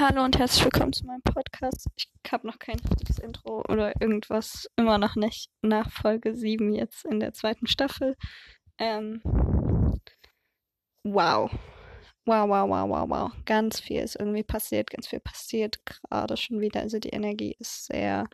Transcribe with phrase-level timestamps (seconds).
[0.00, 1.86] Hallo und herzlich willkommen zu meinem Podcast.
[1.94, 7.04] Ich habe noch kein richtiges Intro oder irgendwas, immer noch nicht nach Folge 7 jetzt
[7.04, 8.16] in der zweiten Staffel.
[8.78, 9.20] Ähm,
[11.04, 11.50] wow.
[12.24, 13.44] Wow, wow, wow, wow, wow.
[13.44, 16.80] Ganz viel ist irgendwie passiert, ganz viel passiert gerade schon wieder.
[16.80, 18.26] Also die Energie ist sehr,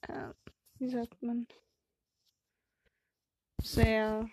[0.00, 0.30] äh,
[0.78, 1.46] wie sagt man,
[3.60, 4.26] sehr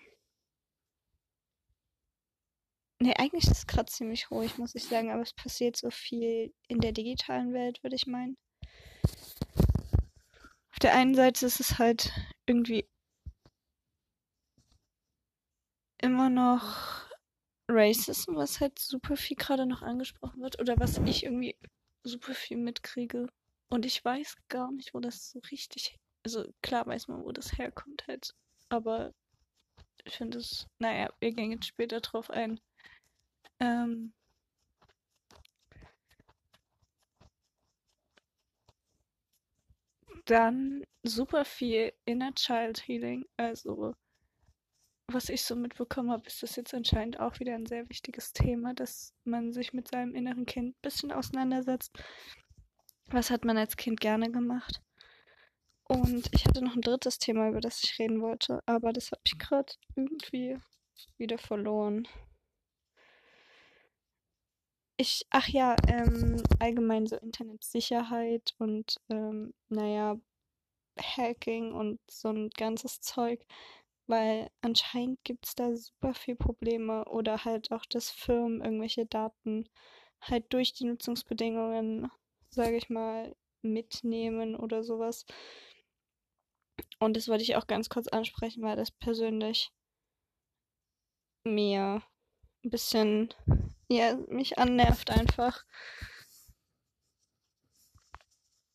[3.05, 6.51] Ne, eigentlich ist es gerade ziemlich ruhig, muss ich sagen, aber es passiert so viel
[6.67, 8.35] in der digitalen Welt, würde ich meinen.
[10.71, 12.11] Auf der einen Seite ist es halt
[12.47, 12.89] irgendwie
[16.01, 17.05] immer noch
[17.69, 21.55] Racism, was halt super viel gerade noch angesprochen wird oder was ich irgendwie
[22.03, 23.27] super viel mitkriege.
[23.69, 27.55] Und ich weiß gar nicht, wo das so richtig, also klar weiß man, wo das
[27.55, 28.33] herkommt halt,
[28.69, 29.13] aber
[30.05, 32.59] ich finde es, naja, wir gehen jetzt später drauf ein.
[33.59, 34.13] Ähm,
[40.25, 43.25] dann super viel Inner Child Healing.
[43.37, 43.93] Also,
[45.07, 48.73] was ich so mitbekommen habe, ist das jetzt anscheinend auch wieder ein sehr wichtiges Thema,
[48.73, 51.91] dass man sich mit seinem inneren Kind ein bisschen auseinandersetzt.
[53.07, 54.81] Was hat man als Kind gerne gemacht?
[55.87, 59.21] Und ich hatte noch ein drittes Thema, über das ich reden wollte, aber das habe
[59.25, 60.57] ich gerade irgendwie
[61.17, 62.07] wieder verloren
[64.97, 70.17] ich, ach ja, ähm, allgemein so Internetsicherheit und, ähm, naja,
[70.99, 73.45] Hacking und so ein ganzes Zeug,
[74.07, 79.69] weil anscheinend gibt es da super viel Probleme oder halt auch, dass Firmen irgendwelche Daten
[80.21, 82.09] halt durch die Nutzungsbedingungen,
[82.49, 85.25] sage ich mal, mitnehmen oder sowas.
[86.99, 89.71] Und das wollte ich auch ganz kurz ansprechen, weil das persönlich
[91.45, 92.01] mir
[92.63, 93.29] ein bisschen
[93.89, 95.63] ja, mich annervt einfach.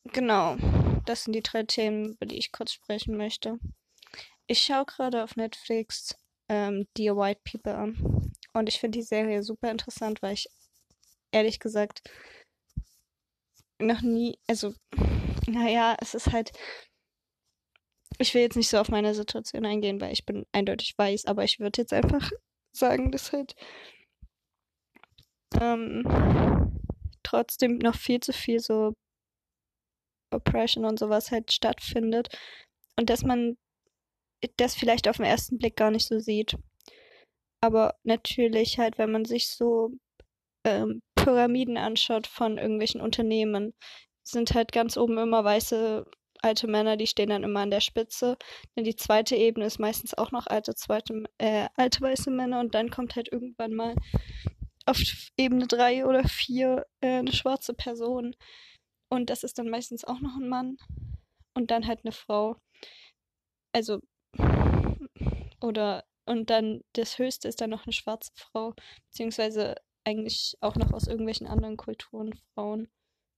[0.04, 0.56] Genau,
[1.04, 3.58] das sind die drei Themen, über die ich kurz sprechen möchte.
[4.46, 6.16] Ich schaue gerade auf Netflix
[6.48, 8.32] ähm, Dear White People an.
[8.52, 10.48] Und ich finde die Serie super interessant, weil ich
[11.30, 12.02] ehrlich gesagt
[13.78, 14.74] noch nie, also,
[15.46, 16.52] naja, es ist halt.
[18.18, 21.44] Ich will jetzt nicht so auf meine Situation eingehen, weil ich bin eindeutig weiß, aber
[21.44, 22.30] ich würde jetzt einfach
[22.72, 23.54] sagen, dass halt
[25.60, 26.04] ähm,
[27.22, 28.94] trotzdem noch viel zu viel so
[30.32, 32.28] Oppression und sowas halt stattfindet
[32.96, 33.56] und dass man
[34.56, 36.56] das vielleicht auf den ersten Blick gar nicht so sieht.
[37.62, 39.90] Aber natürlich halt, wenn man sich so
[40.64, 43.74] ähm, Pyramiden anschaut von irgendwelchen Unternehmen,
[44.22, 46.06] sind halt ganz oben immer weiße
[46.42, 48.36] alte Männer, die stehen dann immer an der Spitze.
[48.76, 52.74] Denn die zweite Ebene ist meistens auch noch alte, zweite, äh, alte weiße Männer und
[52.74, 53.94] dann kommt halt irgendwann mal
[54.90, 55.00] auf
[55.36, 58.34] Ebene 3 oder 4 äh, eine schwarze Person.
[59.12, 60.76] Und das ist dann meistens auch noch ein Mann.
[61.54, 62.56] Und dann halt eine Frau.
[63.72, 64.00] Also,
[65.60, 68.74] oder, und dann das höchste ist dann noch eine schwarze Frau.
[69.06, 72.88] Beziehungsweise eigentlich auch noch aus irgendwelchen anderen Kulturen Frauen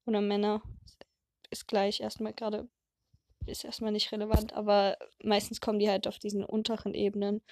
[0.07, 0.63] oder Männer.
[1.51, 2.69] Ist gleich erstmal gerade
[3.47, 7.43] ist erstmal nicht relevant, aber meistens kommen die halt auf diesen unteren Ebenen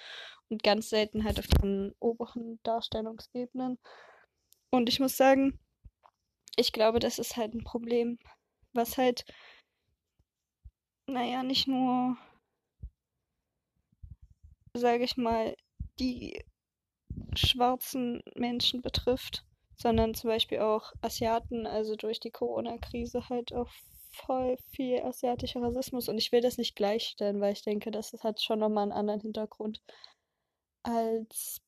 [0.48, 3.78] und ganz selten halt auf den oberen Darstellungsebenen.
[4.70, 5.58] Und ich muss sagen,
[6.56, 8.18] ich glaube, das ist halt ein Problem,
[8.72, 9.24] was halt,
[11.06, 12.16] naja, nicht nur,
[14.74, 15.56] sage ich mal,
[15.98, 16.44] die
[17.34, 19.44] schwarzen Menschen betrifft,
[19.76, 23.70] sondern zum Beispiel auch Asiaten, also durch die Corona-Krise halt auch
[24.10, 28.40] voll viel asiatischer Rassismus und ich will das nicht gleichstellen, weil ich denke, das hat
[28.42, 29.82] schon nochmal einen anderen Hintergrund
[30.82, 31.60] als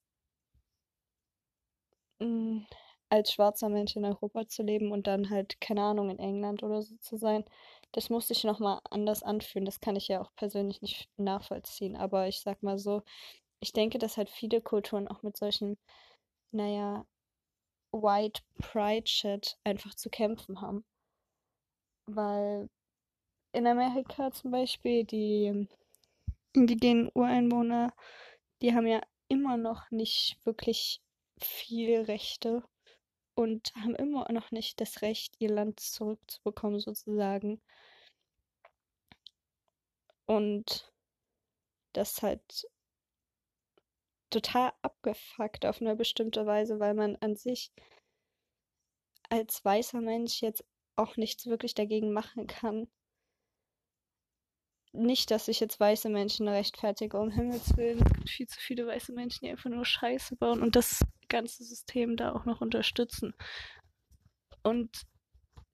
[2.20, 2.66] mh, mm,
[3.12, 6.82] als schwarzer Mensch in Europa zu leben und dann halt, keine Ahnung, in England oder
[6.82, 7.44] so zu sein.
[7.92, 9.66] Das muss sich nochmal anders anfühlen.
[9.66, 11.94] Das kann ich ja auch persönlich nicht nachvollziehen.
[11.96, 13.02] Aber ich sag mal so,
[13.60, 15.78] ich denke, dass halt viele Kulturen auch mit solchen,
[16.52, 17.04] naja,
[17.92, 20.84] White Pride Shit einfach zu kämpfen haben
[22.06, 22.68] weil
[23.52, 25.68] in Amerika zum Beispiel die
[26.54, 27.92] indigenen Ureinwohner,
[28.62, 31.00] die haben ja immer noch nicht wirklich
[31.40, 32.62] viel Rechte
[33.34, 37.60] und haben immer noch nicht das Recht, ihr Land zurückzubekommen, sozusagen.
[40.26, 40.92] Und
[41.92, 42.66] das halt
[44.30, 47.70] total abgefuckt auf eine bestimmte Weise, weil man an sich
[49.28, 50.64] als weißer Mensch jetzt
[50.96, 52.88] auch nichts wirklich dagegen machen kann.
[54.94, 58.02] Nicht, dass ich jetzt weiße Menschen rechtfertige, um Himmels Willen.
[58.02, 61.64] Es gibt viel zu viele weiße Menschen, die einfach nur Scheiße bauen und das ganze
[61.64, 63.34] System da auch noch unterstützen.
[64.62, 64.90] Und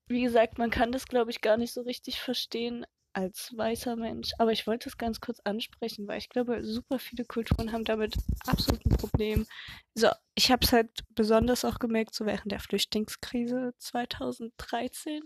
[0.06, 4.32] wie gesagt, man kann das, glaube ich, gar nicht so richtig verstehen als weißer Mensch.
[4.38, 8.16] Aber ich wollte es ganz kurz ansprechen, weil ich glaube, super viele Kulturen haben damit
[8.46, 9.46] absolut ein Problem.
[9.94, 15.22] So, ich habe es halt besonders auch gemerkt, so während der Flüchtlingskrise 2013.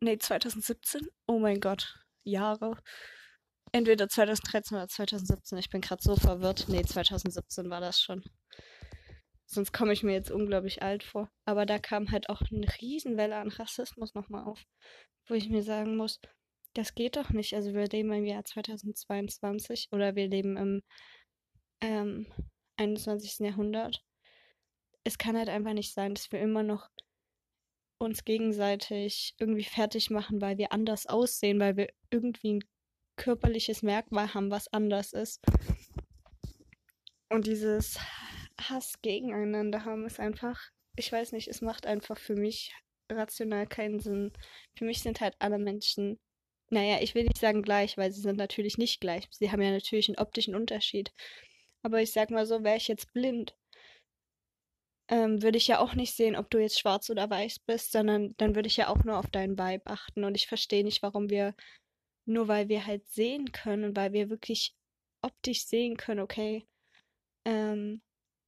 [0.00, 1.08] Nee, 2017.
[1.26, 2.76] Oh mein Gott, Jahre.
[3.72, 5.58] Entweder 2013 oder 2017.
[5.58, 6.66] Ich bin gerade so verwirrt.
[6.68, 8.22] Nee, 2017 war das schon.
[9.46, 11.30] Sonst komme ich mir jetzt unglaublich alt vor.
[11.44, 14.64] Aber da kam halt auch eine Riesenwelle an Rassismus nochmal auf,
[15.28, 16.20] wo ich mir sagen muss,
[16.76, 17.54] das geht doch nicht.
[17.54, 20.82] Also wir leben im Jahr 2022 oder wir leben im
[21.80, 22.26] ähm,
[22.76, 23.38] 21.
[23.40, 24.04] Jahrhundert.
[25.04, 26.88] Es kann halt einfach nicht sein, dass wir immer noch
[27.98, 32.64] uns gegenseitig irgendwie fertig machen, weil wir anders aussehen, weil wir irgendwie ein
[33.16, 35.40] körperliches Merkmal haben, was anders ist.
[37.30, 37.98] Und dieses
[38.60, 40.60] Hass gegeneinander haben ist einfach,
[40.96, 42.74] ich weiß nicht, es macht einfach für mich
[43.10, 44.32] rational keinen Sinn.
[44.76, 46.18] Für mich sind halt alle Menschen,
[46.70, 49.28] naja, ich will nicht sagen gleich, weil sie sind natürlich nicht gleich.
[49.30, 51.12] Sie haben ja natürlich einen optischen Unterschied.
[51.82, 53.56] Aber ich sag mal so, wäre ich jetzt blind,
[55.08, 58.34] ähm, würde ich ja auch nicht sehen, ob du jetzt schwarz oder weiß bist, sondern
[58.38, 60.24] dann würde ich ja auch nur auf deinen Vibe achten.
[60.24, 61.54] Und ich verstehe nicht, warum wir,
[62.26, 64.74] nur weil wir halt sehen können, weil wir wirklich
[65.22, 66.66] optisch sehen können, okay,
[67.44, 68.02] ähm,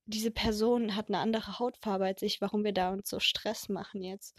[0.07, 4.03] diese Person hat eine andere Hautfarbe als ich, warum wir da uns so Stress machen
[4.03, 4.37] jetzt.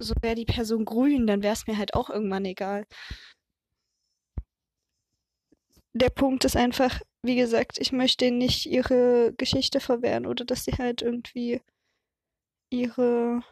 [0.00, 2.86] So wäre die Person grün, dann wäre es mir halt auch irgendwann egal.
[5.92, 10.72] Der Punkt ist einfach, wie gesagt, ich möchte nicht ihre Geschichte verwehren oder dass sie
[10.72, 11.60] halt irgendwie
[12.70, 13.42] ihre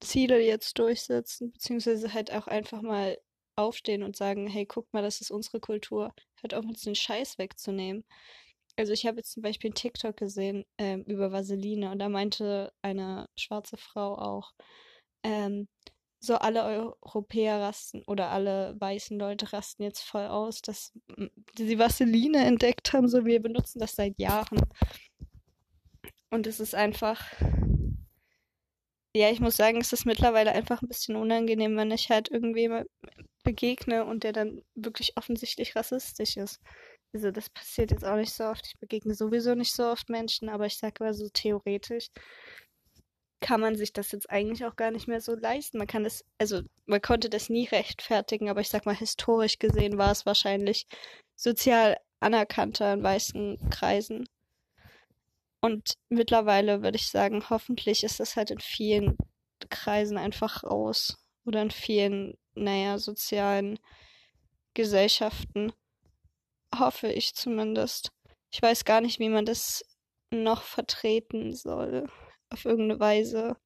[0.00, 3.18] Ziele jetzt durchsetzen, beziehungsweise halt auch einfach mal
[3.56, 6.12] aufstehen und sagen, hey, guck mal, das ist unsere Kultur.
[6.42, 8.04] Halt auch uns den Scheiß wegzunehmen.
[8.76, 12.72] Also ich habe jetzt zum Beispiel einen TikTok gesehen ähm, über Vaseline und da meinte
[12.82, 14.52] eine schwarze Frau auch,
[15.22, 15.68] ähm,
[16.20, 20.92] so alle Europäer rasten oder alle weißen Leute rasten jetzt voll aus, dass
[21.56, 24.60] sie Vaseline entdeckt haben, so wir benutzen das seit Jahren.
[26.30, 27.24] Und es ist einfach,
[29.14, 32.84] ja, ich muss sagen, es ist mittlerweile einfach ein bisschen unangenehm, wenn ich halt irgendwem
[33.42, 36.60] begegne und der dann wirklich offensichtlich rassistisch ist.
[37.12, 38.66] Also das passiert jetzt auch nicht so oft.
[38.66, 42.08] Ich begegne sowieso nicht so oft Menschen, aber ich sage mal so theoretisch
[43.40, 45.78] kann man sich das jetzt eigentlich auch gar nicht mehr so leisten.
[45.78, 49.98] Man kann es, also man konnte das nie rechtfertigen, aber ich sag mal, historisch gesehen
[49.98, 50.86] war es wahrscheinlich
[51.36, 54.28] sozial anerkannter in weißen Kreisen.
[55.60, 59.16] Und mittlerweile würde ich sagen, hoffentlich ist das halt in vielen
[59.68, 61.16] Kreisen einfach raus.
[61.44, 63.78] Oder in vielen, naja, sozialen
[64.74, 65.72] Gesellschaften
[66.78, 68.10] hoffe ich zumindest.
[68.50, 69.82] Ich weiß gar nicht, wie man das
[70.30, 72.08] noch vertreten soll,
[72.50, 73.56] auf irgendeine Weise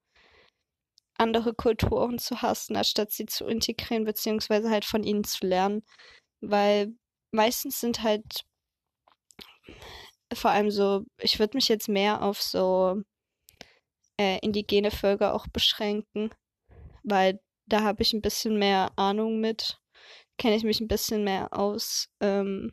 [1.16, 5.82] andere Kulturen zu hassen, anstatt sie zu integrieren, beziehungsweise halt von ihnen zu lernen.
[6.40, 6.94] Weil
[7.30, 8.44] meistens sind halt
[10.32, 13.02] vor allem so, ich würde mich jetzt mehr auf so
[14.18, 16.30] äh, indigene Völker auch beschränken,
[17.02, 19.78] weil da habe ich ein bisschen mehr Ahnung mit,
[20.38, 22.08] kenne ich mich ein bisschen mehr aus.
[22.20, 22.72] Ähm,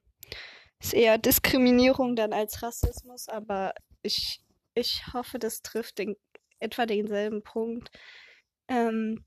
[0.81, 4.41] ist eher Diskriminierung dann als Rassismus, aber ich,
[4.73, 6.15] ich hoffe, das trifft den,
[6.59, 7.91] etwa denselben Punkt,
[8.67, 9.25] ähm,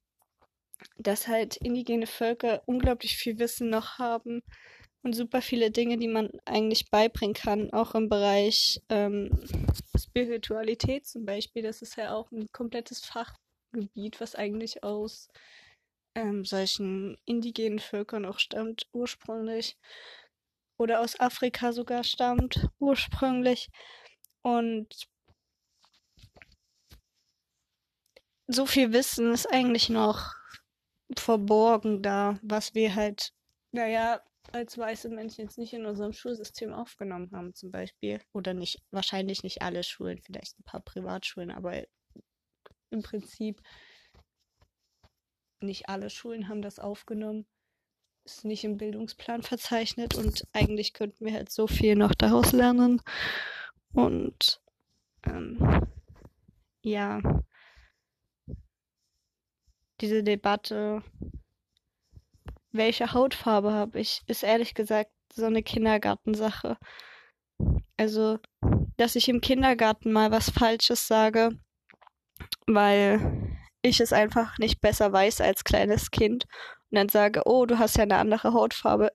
[0.97, 4.43] dass halt indigene Völker unglaublich viel Wissen noch haben
[5.03, 9.31] und super viele Dinge, die man eigentlich beibringen kann, auch im Bereich ähm,
[9.97, 11.63] Spiritualität zum Beispiel.
[11.63, 15.29] Das ist ja auch ein komplettes Fachgebiet, was eigentlich aus
[16.15, 19.77] ähm, solchen indigenen Völkern auch stammt ursprünglich
[20.79, 23.69] oder aus Afrika sogar stammt, ursprünglich.
[24.43, 25.09] Und
[28.47, 30.33] so viel Wissen ist eigentlich noch
[31.17, 33.33] verborgen da, was wir halt,
[33.73, 34.21] naja,
[34.53, 38.21] als weiße Menschen jetzt nicht in unserem Schulsystem aufgenommen haben, zum Beispiel.
[38.33, 41.85] Oder nicht, wahrscheinlich nicht alle Schulen, vielleicht ein paar Privatschulen, aber
[42.91, 43.61] im Prinzip
[45.61, 47.47] nicht alle Schulen haben das aufgenommen
[48.25, 53.03] ist nicht im Bildungsplan verzeichnet und eigentlich könnten wir halt so viel noch daraus lernen.
[53.93, 54.61] Und
[55.25, 55.87] ähm,
[56.83, 57.21] ja,
[60.01, 61.03] diese Debatte,
[62.73, 66.77] welche Hautfarbe habe ich, ist ehrlich gesagt so eine Kindergartensache.
[67.97, 68.39] Also,
[68.97, 71.51] dass ich im Kindergarten mal was Falsches sage,
[72.67, 76.45] weil ich es einfach nicht besser weiß als kleines Kind
[76.91, 79.11] und dann sage, oh, du hast ja eine andere Hautfarbe,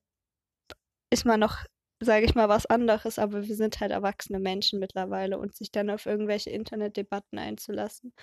[1.11, 1.65] ist man noch
[2.01, 5.89] sage ich mal, was anderes, aber wir sind halt erwachsene Menschen mittlerweile und sich dann
[5.89, 8.13] auf irgendwelche Internetdebatten einzulassen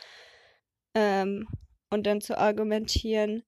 [0.95, 1.47] ähm,
[1.91, 3.45] und dann zu argumentieren,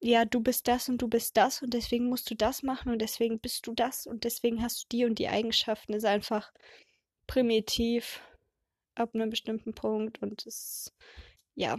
[0.00, 3.00] ja, du bist das und du bist das und deswegen musst du das machen und
[3.00, 6.52] deswegen bist du das und deswegen hast du die und die Eigenschaften, ist einfach
[7.26, 8.20] primitiv
[8.94, 10.92] ab einem bestimmten Punkt und es,
[11.54, 11.78] ja.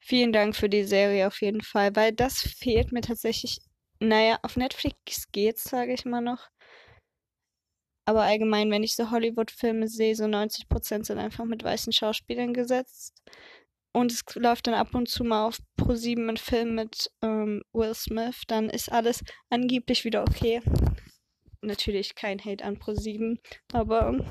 [0.00, 3.58] Vielen Dank für die Serie auf jeden Fall, weil das fehlt mir tatsächlich.
[4.00, 6.48] Naja, auf Netflix geht's, sage ich mal noch.
[8.08, 13.22] Aber allgemein, wenn ich so Hollywood-Filme sehe, so 90% sind einfach mit weißen Schauspielern gesetzt.
[13.92, 17.94] Und es läuft dann ab und zu mal auf Pro7 ein Film mit ähm, Will
[17.94, 20.62] Smith, dann ist alles angeblich wieder okay.
[21.60, 23.40] Natürlich kein Hate an Pro7,
[23.74, 24.24] aber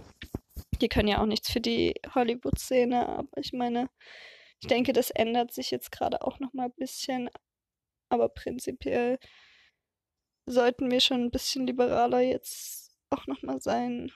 [0.81, 3.07] die können ja auch nichts für die Hollywood-Szene.
[3.07, 3.91] Aber ich meine,
[4.59, 7.29] ich denke, das ändert sich jetzt gerade auch noch mal ein bisschen.
[8.09, 9.19] Aber prinzipiell
[10.47, 14.11] sollten wir schon ein bisschen liberaler jetzt auch noch mal sein.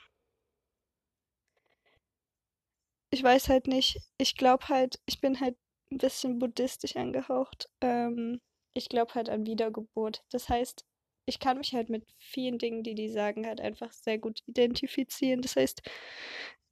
[3.10, 3.98] Ich weiß halt nicht.
[4.18, 5.58] Ich glaube halt, ich bin halt
[5.92, 7.70] ein bisschen buddhistisch angehaucht.
[7.82, 8.40] Ähm,
[8.74, 10.24] ich glaube halt an Wiedergeburt.
[10.32, 10.86] Das heißt,
[11.26, 15.42] ich kann mich halt mit vielen Dingen, die die sagen, halt einfach sehr gut identifizieren.
[15.42, 15.82] Das heißt,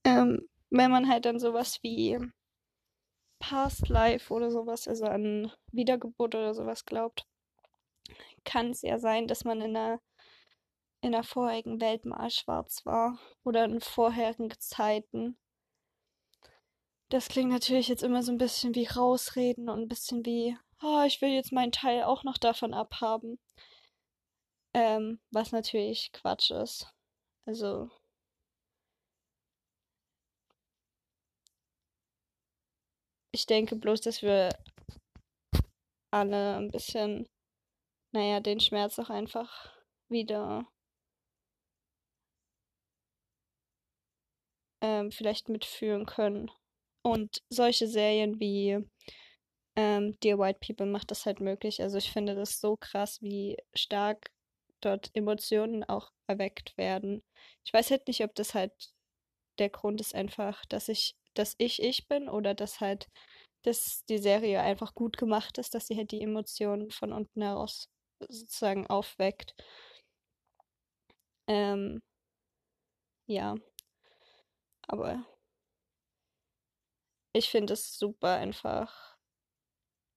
[0.06, 2.18] ähm, wenn man halt an sowas wie
[3.40, 7.26] Past Life oder sowas, also an Wiedergeburt oder sowas glaubt,
[8.44, 10.02] kann es ja sein, dass man in einer
[11.02, 15.38] in der vorherigen Welt mal schwarz war oder in vorherigen Zeiten.
[17.10, 21.04] Das klingt natürlich jetzt immer so ein bisschen wie rausreden und ein bisschen wie, oh,
[21.08, 23.40] ich will jetzt meinen Teil auch noch davon abhaben.
[24.74, 26.94] Ähm, was natürlich Quatsch ist.
[27.46, 27.90] Also
[33.32, 34.50] ich denke bloß, dass wir
[36.12, 37.28] alle ein bisschen,
[38.12, 39.72] naja, den Schmerz auch einfach
[40.10, 40.68] wieder
[44.82, 46.52] ähm, vielleicht mitfühlen können.
[47.04, 48.80] Und solche Serien wie
[49.76, 51.82] ähm, Dear White People macht das halt möglich.
[51.82, 54.32] Also ich finde das so krass, wie stark
[54.82, 57.24] dort Emotionen auch erweckt werden.
[57.66, 58.74] Ich weiß halt nicht, ob das halt
[59.60, 63.08] der Grund ist einfach, dass ich dass ich ich bin oder dass halt
[63.64, 67.90] dass die Serie einfach gut gemacht ist, dass sie halt die Emotionen von unten heraus
[68.30, 69.56] sozusagen aufweckt.
[71.48, 72.00] Ähm,
[73.28, 73.56] ja.
[74.90, 75.24] Aber
[77.34, 79.18] ich finde es super einfach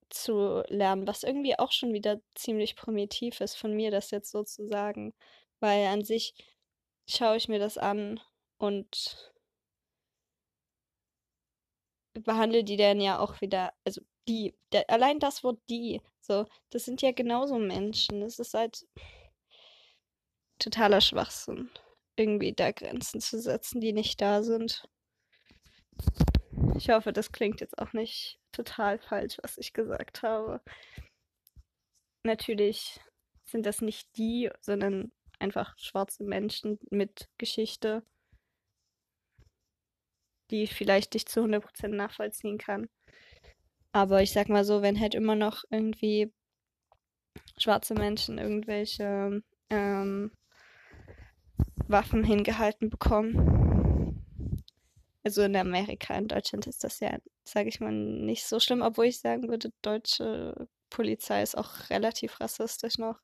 [0.09, 4.43] zu lernen, was irgendwie auch schon wieder ziemlich primitiv ist von mir, das jetzt so
[4.43, 5.13] zu sagen.
[5.59, 6.33] Weil an sich
[7.07, 8.19] schaue ich mir das an
[8.57, 9.33] und
[12.13, 16.85] behandle die dann ja auch wieder, also die, der, allein das Wort die, so, das
[16.85, 18.21] sind ja genauso Menschen.
[18.21, 18.87] Das ist halt
[20.59, 21.69] totaler Schwachsinn,
[22.15, 24.87] irgendwie da Grenzen zu setzen, die nicht da sind.
[26.77, 30.61] Ich hoffe, das klingt jetzt auch nicht total falsch, was ich gesagt habe.
[32.23, 32.99] Natürlich
[33.45, 38.03] sind das nicht die, sondern einfach schwarze Menschen mit Geschichte
[40.53, 42.87] die ich vielleicht nicht zu 100% nachvollziehen kann.
[43.91, 46.31] Aber ich sag mal so, wenn halt immer noch irgendwie
[47.57, 49.41] schwarze Menschen irgendwelche
[49.71, 50.31] ähm,
[51.93, 54.21] Waffen hingehalten bekommen.
[55.23, 59.05] Also in Amerika, in Deutschland ist das ja, sage ich mal, nicht so schlimm, obwohl
[59.05, 63.21] ich sagen würde, deutsche Polizei ist auch relativ rassistisch noch.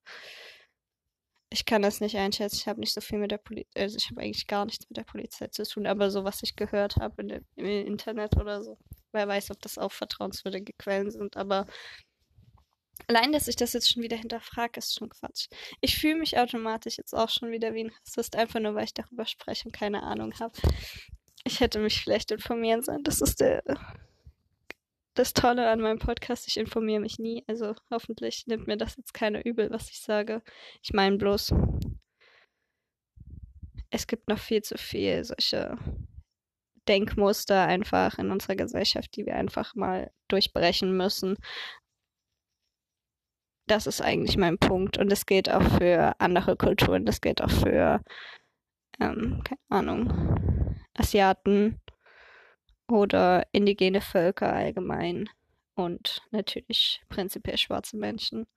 [1.50, 2.58] Ich kann das nicht einschätzen.
[2.58, 4.98] Ich habe nicht so viel mit der Polizei, also ich habe eigentlich gar nichts mit
[4.98, 8.78] der Polizei zu tun, aber so, was ich gehört habe im Internet oder so.
[9.12, 11.66] Wer weiß, ob das auch vertrauenswürdige Quellen sind, aber
[13.08, 15.48] allein, dass ich das jetzt schon wieder hinterfrage, ist schon Quatsch.
[15.82, 18.94] Ich fühle mich automatisch jetzt auch schon wieder wie ein Rassist, einfach nur, weil ich
[18.94, 20.58] darüber spreche und keine Ahnung habe.
[21.44, 23.04] Ich hätte mich vielleicht informieren sollen.
[23.04, 23.64] Das ist der
[25.20, 27.44] das Tolle an meinem Podcast, ich informiere mich nie.
[27.48, 30.42] Also hoffentlich nimmt mir das jetzt keiner übel, was ich sage.
[30.82, 31.54] Ich meine bloß,
[33.90, 35.78] es gibt noch viel zu viel solche
[36.88, 41.36] Denkmuster einfach in unserer Gesellschaft, die wir einfach mal durchbrechen müssen.
[43.70, 44.98] Das ist eigentlich mein Punkt.
[44.98, 47.06] Und das gilt auch für andere Kulturen.
[47.06, 48.02] Das gilt auch für,
[49.00, 51.80] ähm, keine Ahnung, Asiaten
[52.88, 55.30] oder indigene Völker allgemein
[55.76, 58.48] und natürlich prinzipiell schwarze Menschen.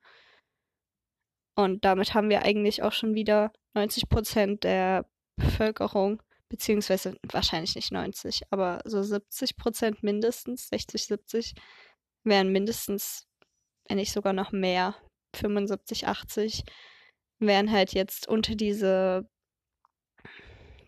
[1.55, 5.05] Und damit haben wir eigentlich auch schon wieder 90 Prozent der
[5.37, 11.55] Bevölkerung, beziehungsweise wahrscheinlich nicht 90, aber so 70 Prozent mindestens, 60, 70
[12.25, 13.27] wären mindestens,
[13.89, 14.97] wenn nicht sogar noch mehr,
[15.35, 16.65] 75, 80
[17.39, 19.29] werden halt jetzt unter diese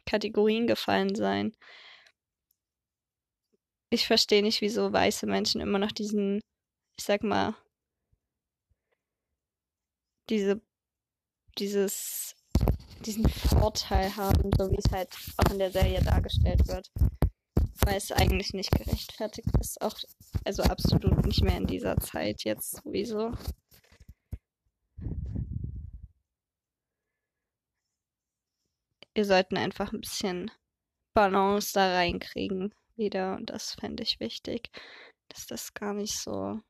[0.07, 1.57] Kategorien gefallen sein.
[3.91, 6.41] Ich verstehe nicht, wieso weiße Menschen immer noch diesen,
[6.99, 7.55] ich sag mal,
[10.29, 10.61] diese,
[11.59, 12.35] dieses,
[13.05, 16.91] diesen Vorteil haben, so wie es halt auch in der Serie dargestellt wird.
[17.87, 19.99] Weil es eigentlich nicht gerechtfertigt ist, auch,
[20.45, 23.33] also absolut nicht mehr in dieser Zeit jetzt sowieso.
[29.13, 30.51] Wir sollten einfach ein bisschen
[31.13, 34.71] Balance da reinkriegen wieder und das fände ich wichtig,
[35.29, 36.61] dass das gar nicht so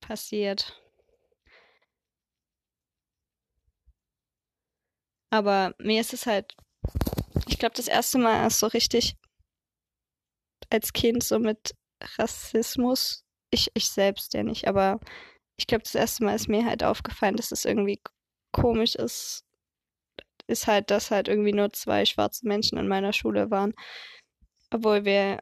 [0.00, 0.80] passiert.
[5.30, 6.56] Aber mir ist es halt,
[7.46, 9.16] ich glaube, das erste Mal ist so richtig
[10.70, 11.74] als Kind so mit
[12.18, 15.00] Rassismus, ich, ich selbst ja nicht, aber
[15.56, 18.00] ich glaube, das erste Mal ist mir halt aufgefallen, dass es irgendwie
[18.52, 19.44] komisch ist,
[20.46, 23.74] ist halt, dass halt irgendwie nur zwei schwarze Menschen in meiner Schule waren,
[24.70, 25.40] obwohl wir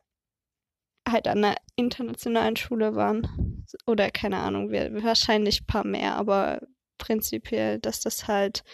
[1.09, 3.65] halt an einer internationalen Schule waren.
[3.87, 6.61] Oder keine Ahnung, wir, wahrscheinlich ein paar mehr, aber
[6.99, 8.65] prinzipiell, dass das halt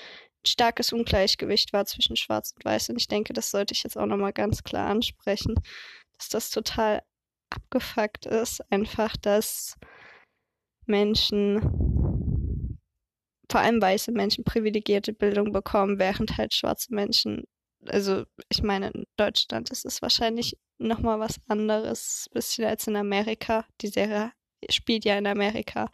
[0.42, 2.90] ein starkes Ungleichgewicht war zwischen Schwarz und Weiß.
[2.90, 5.54] Und ich denke, das sollte ich jetzt auch nochmal ganz klar ansprechen,
[6.18, 7.02] dass das total
[7.50, 9.76] abgefuckt ist, einfach, dass
[10.86, 12.78] Menschen,
[13.50, 17.44] vor allem weiße Menschen, privilegierte Bildung bekommen, während halt schwarze Menschen
[17.88, 23.64] also ich meine, in Deutschland ist es wahrscheinlich nochmal was anderes, bisschen als in Amerika.
[23.80, 24.32] Die Serie
[24.70, 25.90] spielt ja in Amerika.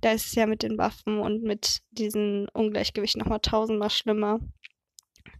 [0.00, 4.40] Da ist es ja mit den Waffen und mit diesem Ungleichgewicht nochmal tausendmal schlimmer.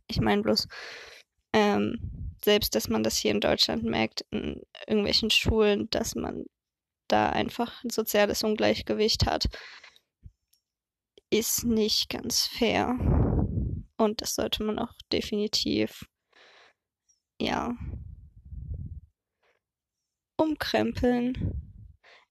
[0.06, 0.68] Ich meine bloß,
[1.52, 6.44] ähm, selbst, dass man das hier in Deutschland merkt, in irgendwelchen Schulen, dass man
[7.08, 9.46] da einfach ein soziales Ungleichgewicht hat,
[11.30, 12.96] ist nicht ganz fair.
[13.96, 16.04] Und das sollte man auch definitiv,
[17.40, 17.74] ja,
[20.36, 21.52] umkrempeln.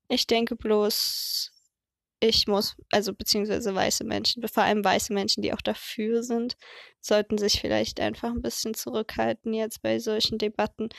[0.08, 1.53] Ich denke bloß,
[2.24, 6.56] ich muss, also beziehungsweise weiße Menschen, vor allem weiße Menschen, die auch dafür sind,
[7.02, 10.90] sollten sich vielleicht einfach ein bisschen zurückhalten jetzt bei solchen Debatten.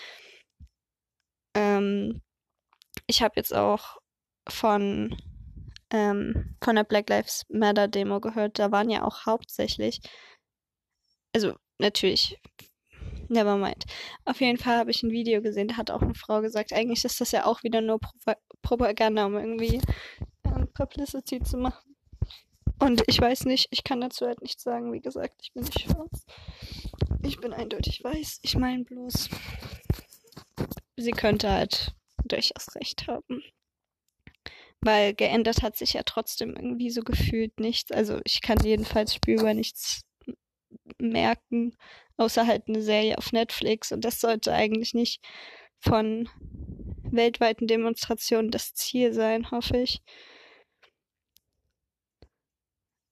[1.57, 2.21] Ähm,
[3.07, 3.99] ich habe jetzt auch
[4.49, 5.17] von
[5.91, 8.59] ähm, von der Black Lives Matter Demo gehört.
[8.59, 10.01] Da waren ja auch hauptsächlich
[11.35, 12.39] also natürlich,
[13.29, 13.85] never mind.
[14.25, 17.05] Auf jeden Fall habe ich ein Video gesehen, da hat auch eine Frau gesagt, eigentlich
[17.05, 19.81] ist das ja auch wieder nur Pro Propaganda, um irgendwie
[20.75, 21.97] Publicity zu machen.
[22.79, 24.93] Und ich weiß nicht, ich kann dazu halt nichts sagen.
[24.93, 26.27] Wie gesagt, ich bin nicht schwarz.
[27.23, 28.41] Ich bin eindeutig weiß.
[28.43, 29.31] Ich meine bloß,
[30.97, 33.43] sie könnte halt durchaus recht haben.
[34.81, 37.91] Weil geändert hat sich ja trotzdem irgendwie so gefühlt nichts.
[37.91, 40.03] Also ich kann jedenfalls spürbar nichts
[40.99, 41.77] merken,
[42.17, 43.93] außer halt eine Serie auf Netflix.
[43.93, 45.25] Und das sollte eigentlich nicht
[45.79, 46.29] von
[47.03, 50.03] weltweiten Demonstrationen das Ziel sein, hoffe ich.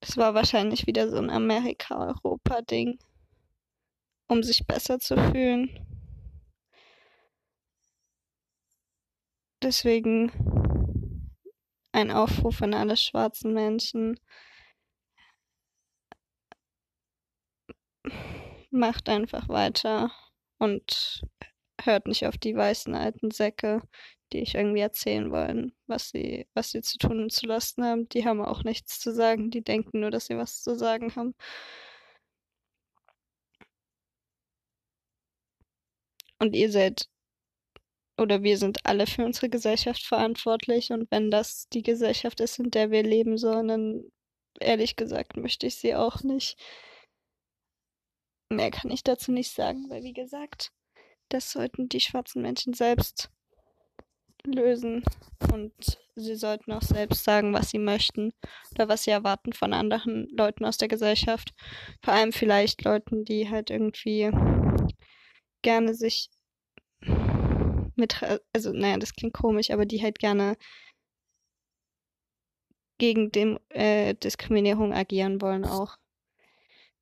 [0.05, 2.99] Das war wahrscheinlich wieder so ein Amerika-Europa-Ding,
[4.27, 5.79] um sich besser zu fühlen.
[9.61, 11.31] Deswegen
[11.93, 14.19] ein Aufruf an alle schwarzen Menschen,
[18.71, 20.11] macht einfach weiter
[20.57, 21.21] und
[21.81, 23.81] hört nicht auf die weißen alten Säcke,
[24.33, 28.09] die ich irgendwie erzählen wollen, was sie, was sie zu tun und zu lassen haben.
[28.09, 31.35] Die haben auch nichts zu sagen, die denken nur, dass sie was zu sagen haben.
[36.39, 37.07] Und ihr seid
[38.17, 42.69] oder wir sind alle für unsere Gesellschaft verantwortlich und wenn das die Gesellschaft ist, in
[42.71, 44.03] der wir leben sollen, dann
[44.59, 46.57] ehrlich gesagt möchte ich sie auch nicht.
[48.49, 50.71] Mehr kann ich dazu nicht sagen, weil wie gesagt,
[51.29, 53.31] das sollten die schwarzen Menschen selbst
[54.45, 55.03] lösen
[55.51, 55.73] und
[56.15, 58.33] sie sollten auch selbst sagen, was sie möchten
[58.73, 61.53] oder was sie erwarten von anderen Leuten aus der Gesellschaft.
[62.03, 64.31] Vor allem vielleicht Leuten, die halt irgendwie
[65.61, 66.29] gerne sich
[67.95, 68.21] mit,
[68.53, 70.57] also naja, das klingt komisch, aber die halt gerne
[72.97, 75.97] gegen dem, äh, Diskriminierung agieren wollen auch.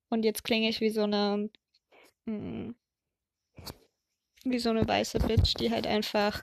[0.08, 1.50] Und jetzt klinge ich wie so eine,
[2.26, 2.74] mh, hm,
[4.44, 6.42] wie so eine weiße Bitch, die halt einfach,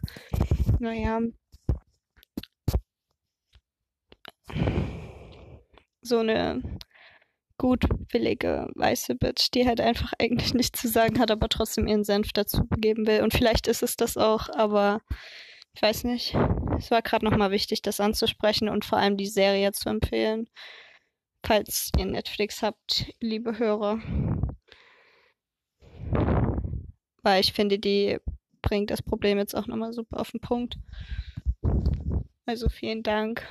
[0.80, 1.22] naja,
[6.02, 6.62] so eine
[7.58, 12.32] gutwillige weiße Bitch, die halt einfach eigentlich nichts zu sagen hat, aber trotzdem ihren Senf
[12.34, 13.22] dazu geben will.
[13.22, 15.02] Und vielleicht ist es das auch, aber
[15.76, 16.36] ich weiß nicht.
[16.78, 20.48] Es war gerade nochmal wichtig, das anzusprechen und vor allem die Serie zu empfehlen
[21.46, 24.00] falls ihr Netflix habt, liebe Hörer.
[27.24, 28.18] Weil ich finde, die
[28.70, 30.78] bringt das Problem jetzt auch nochmal super auf den Punkt.
[32.46, 33.48] Also vielen Dank.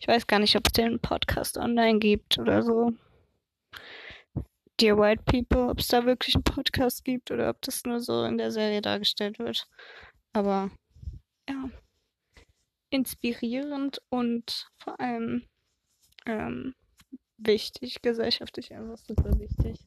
[0.00, 2.92] Ich weiß gar nicht, ob es den Podcast online gibt oder so.
[4.78, 8.24] Dear White People, ob es da wirklich einen Podcast gibt oder ob das nur so
[8.24, 9.66] in der Serie dargestellt wird.
[10.34, 10.70] Aber
[11.48, 11.70] ja,
[12.90, 15.44] inspirierend und vor allem
[16.26, 16.74] ähm,
[17.38, 19.86] wichtig, gesellschaftlich einfach super wichtig,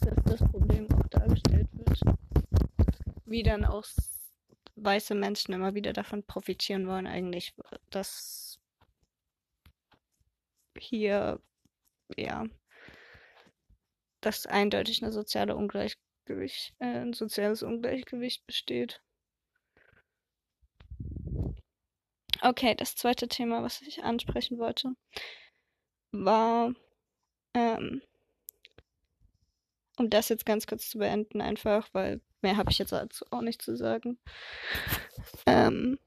[0.00, 2.00] dass das Problem auch dargestellt wird.
[3.26, 3.84] Wie dann auch
[4.76, 7.54] weiße Menschen immer wieder davon profitieren wollen, eigentlich,
[7.90, 8.58] dass
[10.78, 11.40] hier,
[12.16, 12.44] ja,
[14.20, 19.02] dass eindeutig eine soziale Ungleichgewicht, äh, ein soziales Ungleichgewicht besteht.
[22.42, 24.94] Okay, das zweite Thema, was ich ansprechen wollte,
[26.12, 26.74] war,
[27.54, 28.02] ähm,
[29.96, 33.42] um das jetzt ganz kurz zu beenden, einfach, weil mehr habe ich jetzt dazu auch
[33.42, 34.18] nicht zu sagen.
[35.48, 35.98] Ähm,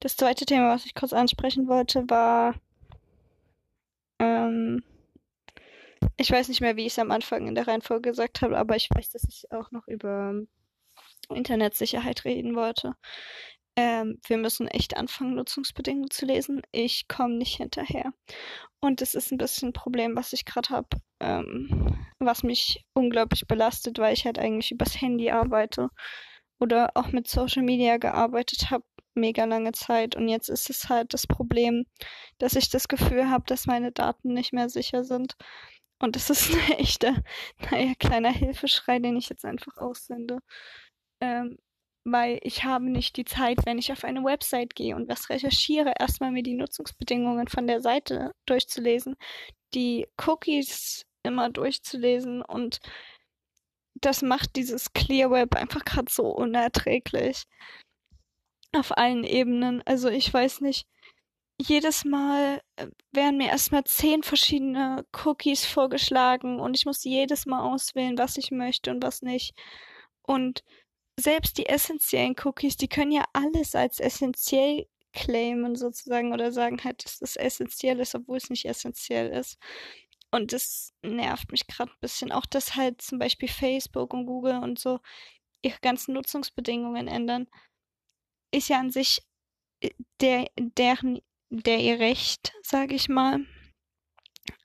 [0.00, 2.54] das zweite Thema, was ich kurz ansprechen wollte, war,
[4.18, 4.82] ähm,
[6.16, 8.76] ich weiß nicht mehr, wie ich es am Anfang in der Reihenfolge gesagt habe, aber
[8.76, 10.34] ich weiß, dass ich auch noch über
[11.28, 12.94] Internetsicherheit reden wollte.
[13.76, 16.62] Ähm, wir müssen echt anfangen, Nutzungsbedingungen zu lesen.
[16.72, 18.12] Ich komme nicht hinterher.
[18.80, 20.88] Und das ist ein bisschen ein Problem, was ich gerade habe,
[21.20, 25.88] ähm, was mich unglaublich belastet, weil ich halt eigentlich übers Handy arbeite
[26.60, 30.16] oder auch mit Social Media gearbeitet habe, mega lange Zeit.
[30.16, 31.84] Und jetzt ist es halt das Problem,
[32.38, 35.36] dass ich das Gefühl habe, dass meine Daten nicht mehr sicher sind.
[35.98, 37.22] Und das ist ein echter,
[37.70, 40.40] naja, kleiner Hilfeschrei, den ich jetzt einfach aussende.
[41.20, 41.58] Ähm,
[42.04, 45.94] weil ich habe nicht die Zeit, wenn ich auf eine Website gehe und was recherchiere,
[45.98, 49.16] erstmal mir die Nutzungsbedingungen von der Seite durchzulesen,
[49.74, 52.80] die Cookies immer durchzulesen und
[53.94, 57.44] das macht dieses Clear Web einfach gerade so unerträglich.
[58.74, 59.82] Auf allen Ebenen.
[59.84, 60.86] Also ich weiß nicht,
[61.60, 67.60] jedes Mal äh, werden mir erstmal zehn verschiedene Cookies vorgeschlagen und ich muss jedes Mal
[67.60, 69.54] auswählen, was ich möchte und was nicht.
[70.22, 70.64] Und
[71.18, 77.04] selbst die essentiellen Cookies, die können ja alles als essentiell claimen sozusagen oder sagen halt,
[77.04, 79.58] dass das essentiell ist, obwohl es nicht essentiell ist.
[80.30, 82.32] Und das nervt mich gerade ein bisschen.
[82.32, 85.00] Auch, dass halt zum Beispiel Facebook und Google und so
[85.60, 87.46] ihre ganzen Nutzungsbedingungen ändern,
[88.50, 89.22] ist ja an sich
[89.80, 91.20] äh, der, deren,
[91.50, 93.46] der ihr Recht, sage ich mal.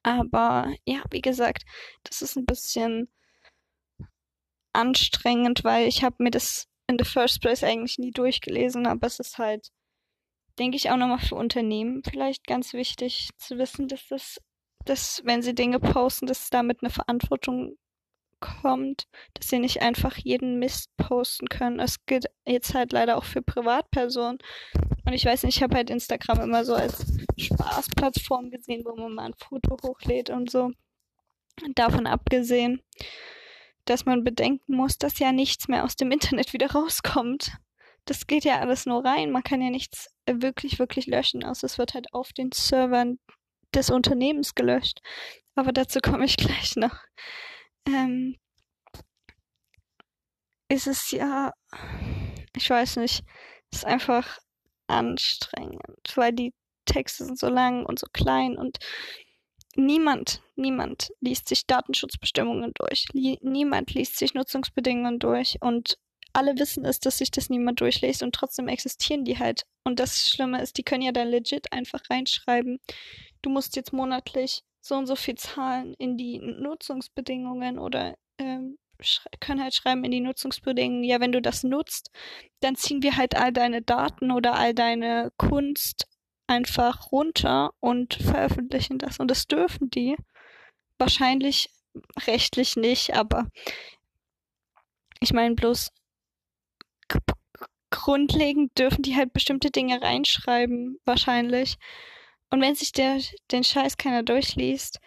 [0.04, 1.64] Aber ja, wie gesagt,
[2.04, 3.10] das ist ein bisschen
[4.78, 9.20] anstrengend, weil ich habe mir das in the first place eigentlich nie durchgelesen, aber es
[9.20, 9.70] ist halt,
[10.58, 14.42] denke ich, auch nochmal für Unternehmen vielleicht ganz wichtig zu wissen, dass das,
[14.86, 17.76] dass wenn sie Dinge posten, dass damit eine Verantwortung
[18.40, 21.80] kommt, dass sie nicht einfach jeden Mist posten können.
[21.80, 24.38] Es gilt jetzt halt leider auch für Privatpersonen.
[25.06, 27.04] Und ich weiß nicht, ich habe halt Instagram immer so als
[27.38, 30.72] Spaßplattform gesehen, wo man mal ein Foto hochlädt und so.
[31.76, 32.82] Davon abgesehen
[33.90, 37.58] dass man bedenken muss, dass ja nichts mehr aus dem Internet wieder rauskommt.
[38.06, 39.32] Das geht ja alles nur rein.
[39.32, 43.20] Man kann ja nichts wirklich, wirklich löschen, außer es wird halt auf den Servern
[43.74, 45.00] des Unternehmens gelöscht.
[45.56, 46.98] Aber dazu komme ich gleich noch.
[47.88, 48.38] Ähm,
[50.70, 51.54] ist es ja,
[52.56, 53.24] ich weiß nicht,
[53.72, 54.40] ist einfach
[54.88, 56.54] anstrengend, weil die
[56.86, 58.78] Texte sind so lang und so klein und
[59.78, 63.06] niemand, niemand liest sich Datenschutzbestimmungen durch.
[63.14, 65.98] niemand liest sich Nutzungsbedingungen durch und
[66.34, 69.64] alle wissen es, dass sich das niemand durchliest und trotzdem existieren die halt.
[69.84, 72.80] Und das Schlimme ist, die können ja da legit einfach reinschreiben.
[73.42, 78.78] Du musst jetzt monatlich so und so viel zahlen in die Nutzungsbedingungen oder ähm,
[79.40, 82.12] können halt schreiben in die Nutzungsbedingungen, ja, wenn du das nutzt,
[82.62, 86.08] dann ziehen wir halt all deine Daten oder all deine Kunst
[86.48, 89.20] einfach runter und veröffentlichen das.
[89.20, 90.16] Und das dürfen die.
[90.98, 91.70] Wahrscheinlich
[92.26, 93.48] rechtlich nicht, aber
[95.20, 95.92] ich meine bloß
[97.90, 101.78] grundlegend dürfen die halt bestimmte Dinge reinschreiben, wahrscheinlich.
[102.50, 103.20] Und wenn sich der,
[103.52, 105.00] den Scheiß keiner durchliest,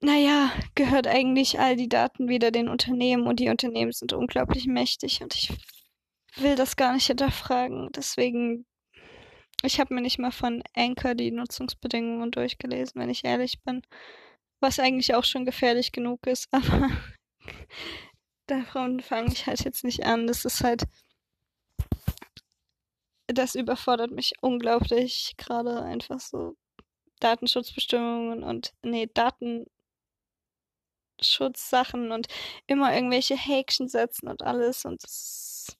[0.00, 5.22] naja, gehört eigentlich all die Daten wieder den Unternehmen und die Unternehmen sind unglaublich mächtig
[5.22, 5.50] und ich
[6.36, 7.90] will das gar nicht hinterfragen.
[7.94, 8.66] Deswegen
[9.64, 13.82] ich habe mir nicht mal von Anchor die Nutzungsbedingungen durchgelesen, wenn ich ehrlich bin.
[14.60, 16.90] Was eigentlich auch schon gefährlich genug ist, aber
[18.46, 20.26] davon fange ich halt jetzt nicht an.
[20.26, 20.84] Das ist halt.
[23.26, 26.56] Das überfordert mich unglaublich, gerade einfach so
[27.20, 29.08] Datenschutzbestimmungen und nee,
[31.18, 32.26] Datenschutzsachen und
[32.66, 35.78] immer irgendwelche Häkchen setzen und alles und das,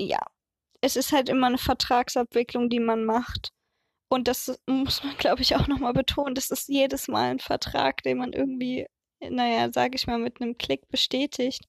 [0.00, 0.20] ja,
[0.84, 3.48] es ist halt immer eine Vertragsabwicklung, die man macht.
[4.10, 6.34] Und das muss man, glaube ich, auch nochmal betonen.
[6.34, 8.86] Das ist jedes Mal ein Vertrag, den man irgendwie,
[9.20, 11.64] naja, sage ich mal, mit einem Klick bestätigt.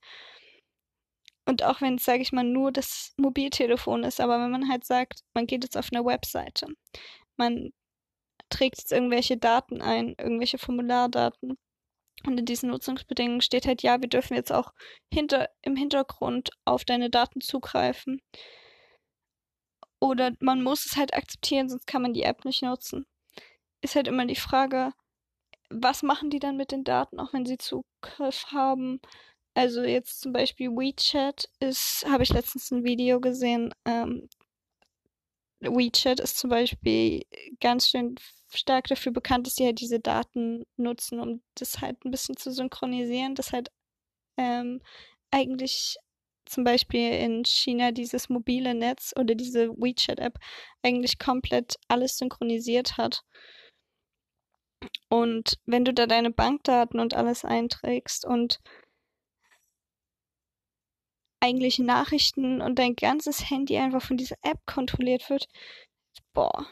[1.46, 4.84] Und auch wenn es, sage ich mal, nur das Mobiltelefon ist, aber wenn man halt
[4.84, 6.68] sagt, man geht jetzt auf eine Webseite,
[7.38, 7.72] man
[8.50, 11.58] trägt jetzt irgendwelche Daten ein, irgendwelche Formulardaten.
[12.26, 14.74] Und in diesen Nutzungsbedingungen steht halt, ja, wir dürfen jetzt auch
[15.14, 18.20] hinter, im Hintergrund auf deine Daten zugreifen.
[20.00, 23.06] Oder man muss es halt akzeptieren, sonst kann man die App nicht nutzen.
[23.82, 24.92] Ist halt immer die Frage,
[25.70, 29.00] was machen die dann mit den Daten, auch wenn sie Zugriff haben?
[29.56, 33.74] Also jetzt zum Beispiel WeChat ist, habe ich letztens ein Video gesehen.
[33.86, 34.30] Ähm,
[35.62, 37.24] WeChat ist zum Beispiel
[37.62, 38.16] ganz schön
[38.54, 42.52] stark dafür bekannt, dass sie halt diese Daten nutzen, um das halt ein bisschen zu
[42.52, 43.70] synchronisieren, dass halt
[44.38, 44.82] ähm,
[45.32, 45.98] eigentlich
[46.46, 50.38] zum Beispiel in China dieses mobile Netz oder diese WeChat-App
[50.84, 53.24] eigentlich komplett alles synchronisiert hat.
[55.10, 58.60] Und wenn du da deine Bankdaten und alles einträgst und
[61.40, 65.48] eigentlich Nachrichten und dein ganzes Handy einfach von dieser App kontrolliert wird,
[66.34, 66.68] boah,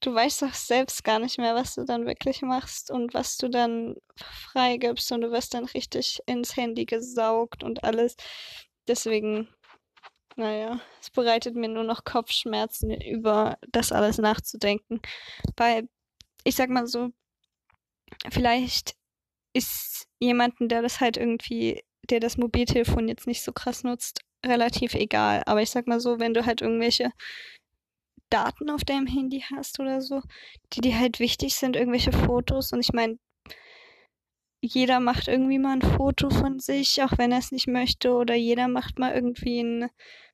[0.00, 3.48] du weißt doch selbst gar nicht mehr, was du dann wirklich machst und was du
[3.48, 8.16] dann freigibst und du wirst dann richtig ins Handy gesaugt und alles.
[8.88, 9.48] Deswegen,
[10.36, 15.00] naja, es bereitet mir nur noch Kopfschmerzen, über das alles nachzudenken.
[15.56, 15.88] Weil,
[16.44, 17.10] ich sag mal so,
[18.30, 18.94] vielleicht
[19.52, 24.94] ist jemanden, der das halt irgendwie, der das Mobiltelefon jetzt nicht so krass nutzt, relativ
[24.94, 25.42] egal.
[25.46, 27.10] Aber ich sag mal so, wenn du halt irgendwelche
[28.30, 30.20] Daten auf deinem Handy hast oder so,
[30.72, 32.72] die dir halt wichtig sind, irgendwelche Fotos.
[32.72, 33.18] Und ich meine,
[34.66, 38.34] jeder macht irgendwie mal ein Foto von sich, auch wenn er es nicht möchte, oder
[38.34, 39.90] jeder macht mal irgendwie ein,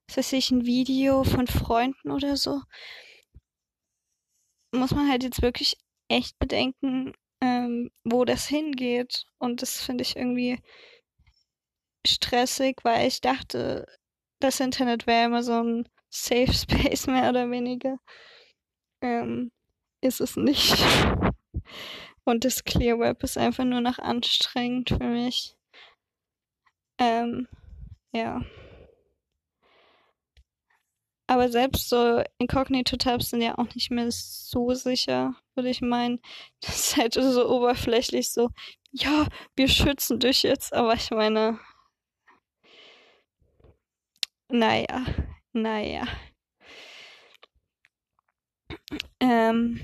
[0.09, 2.63] was weiß ich, ein Video von Freunden oder so.
[4.75, 5.77] Muss man halt jetzt wirklich
[6.09, 9.25] echt bedenken, ähm, wo das hingeht.
[9.39, 10.59] Und das finde ich irgendwie
[12.07, 13.87] stressig, weil ich dachte,
[14.41, 17.99] das Internet wäre immer so ein Safe Space mehr oder weniger.
[19.01, 19.51] Ähm,
[20.01, 20.85] ist es nicht.
[22.25, 25.57] Und das Clear Web ist einfach nur noch anstrengend für mich.
[26.99, 27.49] Ähm,
[28.13, 28.43] ja.
[31.27, 36.21] Aber selbst so Incognito-Tabs sind ja auch nicht mehr so sicher, würde ich meinen.
[36.61, 38.51] Das ist halt so oberflächlich so,
[38.93, 41.59] ja, wir schützen dich jetzt, aber ich meine,
[44.49, 45.05] naja,
[45.53, 46.07] naja.
[49.21, 49.81] Ähm,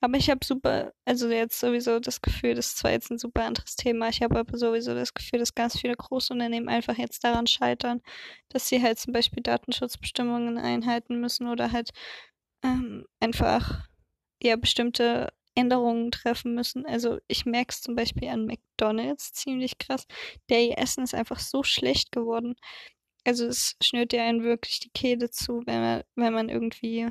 [0.00, 3.44] aber ich habe super, also jetzt sowieso das Gefühl, das ist zwar jetzt ein super
[3.44, 7.46] anderes Thema, ich habe aber sowieso das Gefühl, dass ganz viele Großunternehmen einfach jetzt daran
[7.46, 8.00] scheitern,
[8.48, 11.90] dass sie halt zum Beispiel Datenschutzbestimmungen einhalten müssen oder halt
[12.62, 13.88] ähm, einfach
[14.42, 16.86] ja bestimmte Änderungen treffen müssen.
[16.86, 20.06] Also ich merke es zum Beispiel an McDonalds ziemlich krass.
[20.48, 22.54] Der Essen ist einfach so schlecht geworden.
[23.24, 27.08] Also es schnürt ja einen wirklich die Kehle zu, wenn man, wenn man irgendwie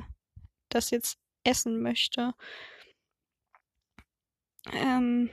[0.70, 2.32] das jetzt essen möchte.
[4.72, 5.30] Ähm,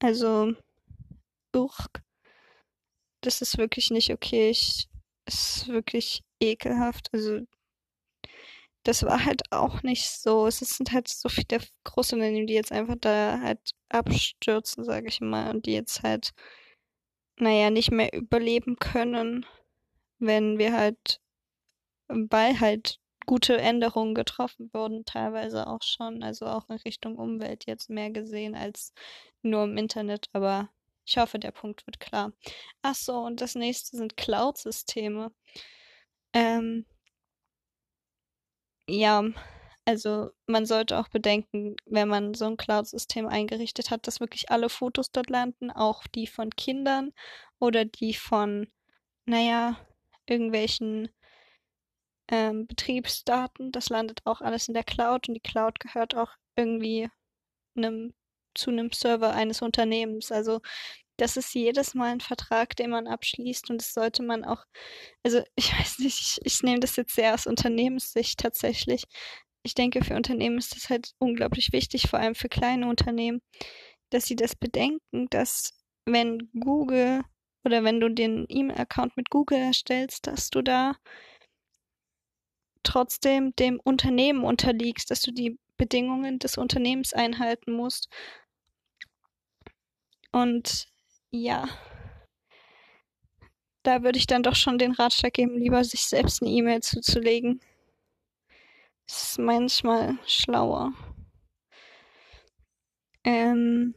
[0.00, 0.54] also,
[1.54, 1.86] uch,
[3.20, 4.50] das ist wirklich nicht okay.
[4.50, 4.86] Es
[5.26, 7.08] ist wirklich ekelhaft.
[7.12, 7.40] Also,
[8.84, 10.46] das war halt auch nicht so.
[10.46, 15.50] Es sind halt so viele Großunternehmen, die jetzt einfach da halt abstürzen, sage ich mal,
[15.50, 16.32] und die jetzt halt,
[17.38, 19.46] naja, nicht mehr überleben können,
[20.18, 21.20] wenn wir halt,
[22.08, 27.90] weil halt gute Änderungen getroffen wurden, teilweise auch schon, also auch in Richtung Umwelt jetzt
[27.90, 28.92] mehr gesehen als
[29.42, 30.70] nur im Internet, aber
[31.06, 32.32] ich hoffe, der Punkt wird klar.
[32.82, 35.32] Ach so, und das nächste sind Cloud-Systeme.
[36.34, 36.84] Ähm,
[38.88, 39.22] ja,
[39.86, 44.68] also man sollte auch bedenken, wenn man so ein Cloud-System eingerichtet hat, dass wirklich alle
[44.68, 47.12] Fotos dort landen, auch die von Kindern
[47.58, 48.68] oder die von,
[49.26, 49.76] naja,
[50.26, 51.08] irgendwelchen
[52.28, 53.72] ähm, Betriebsdaten.
[53.72, 57.08] Das landet auch alles in der Cloud und die Cloud gehört auch irgendwie
[57.76, 58.14] einem,
[58.54, 60.32] zu einem Server eines Unternehmens.
[60.32, 60.60] Also
[61.16, 64.64] das ist jedes Mal ein Vertrag, den man abschließt und das sollte man auch,
[65.24, 69.04] also ich weiß nicht, ich, ich nehme das jetzt sehr aus Unternehmenssicht tatsächlich.
[69.62, 73.40] Ich denke, für Unternehmen ist das halt unglaublich wichtig, vor allem für kleine Unternehmen,
[74.10, 75.72] dass sie das bedenken, dass
[76.06, 77.22] wenn Google
[77.64, 80.96] oder wenn du den E-Mail-Account mit Google erstellst, dass du da
[82.84, 88.08] trotzdem dem Unternehmen unterliegst, dass du die Bedingungen des Unternehmens einhalten musst.
[90.32, 90.88] Und
[91.30, 91.68] ja,
[93.84, 97.60] da würde ich dann doch schon den Ratschlag geben, lieber sich selbst eine E-Mail zuzulegen.
[99.06, 100.92] Das ist manchmal schlauer.
[103.24, 103.94] Ähm,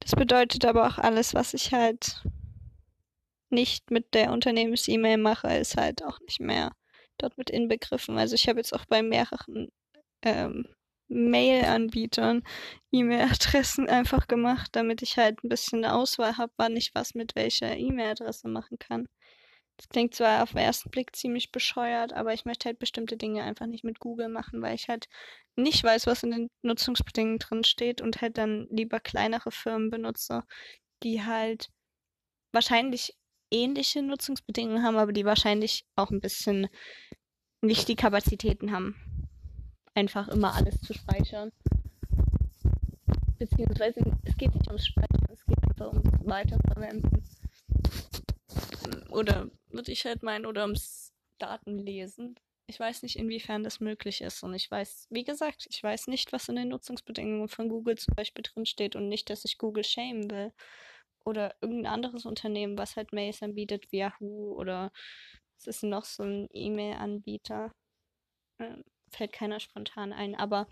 [0.00, 2.22] das bedeutet aber auch alles, was ich halt
[3.54, 6.72] nicht mit der Unternehmens-E-Mail mache, ist halt auch nicht mehr
[7.18, 8.18] dort mit inbegriffen.
[8.18, 9.68] Also ich habe jetzt auch bei mehreren
[10.22, 10.66] ähm,
[11.08, 12.42] Mail-Anbietern
[12.92, 17.34] E-Mail-Adressen einfach gemacht, damit ich halt ein bisschen eine Auswahl habe, wann ich was mit
[17.36, 19.06] welcher E-Mail-Adresse machen kann.
[19.76, 23.42] Das klingt zwar auf den ersten Blick ziemlich bescheuert, aber ich möchte halt bestimmte Dinge
[23.42, 25.08] einfach nicht mit Google machen, weil ich halt
[25.56, 30.44] nicht weiß, was in den Nutzungsbedingungen drin steht und halt dann lieber kleinere Firmen benutze,
[31.02, 31.70] die halt
[32.52, 33.14] wahrscheinlich
[33.50, 36.68] ähnliche Nutzungsbedingungen haben, aber die wahrscheinlich auch ein bisschen
[37.60, 38.94] nicht die Kapazitäten haben,
[39.94, 41.50] einfach immer alles zu speichern.
[43.38, 47.22] Beziehungsweise es geht nicht ums Speichern, es geht einfach ums Weiterverwenden.
[49.10, 52.36] Oder würde ich halt meinen, oder ums Datenlesen.
[52.66, 54.42] Ich weiß nicht, inwiefern das möglich ist.
[54.42, 58.14] Und ich weiß, wie gesagt, ich weiß nicht, was in den Nutzungsbedingungen von Google zum
[58.14, 60.52] Beispiel drinsteht und nicht, dass ich Google schämen will.
[61.24, 64.92] Oder irgendein anderes Unternehmen, was halt Mails anbietet, wie Yahoo oder
[65.58, 67.72] es ist noch so ein E-Mail-Anbieter.
[68.58, 70.68] Ähm, fällt keiner spontan ein, aber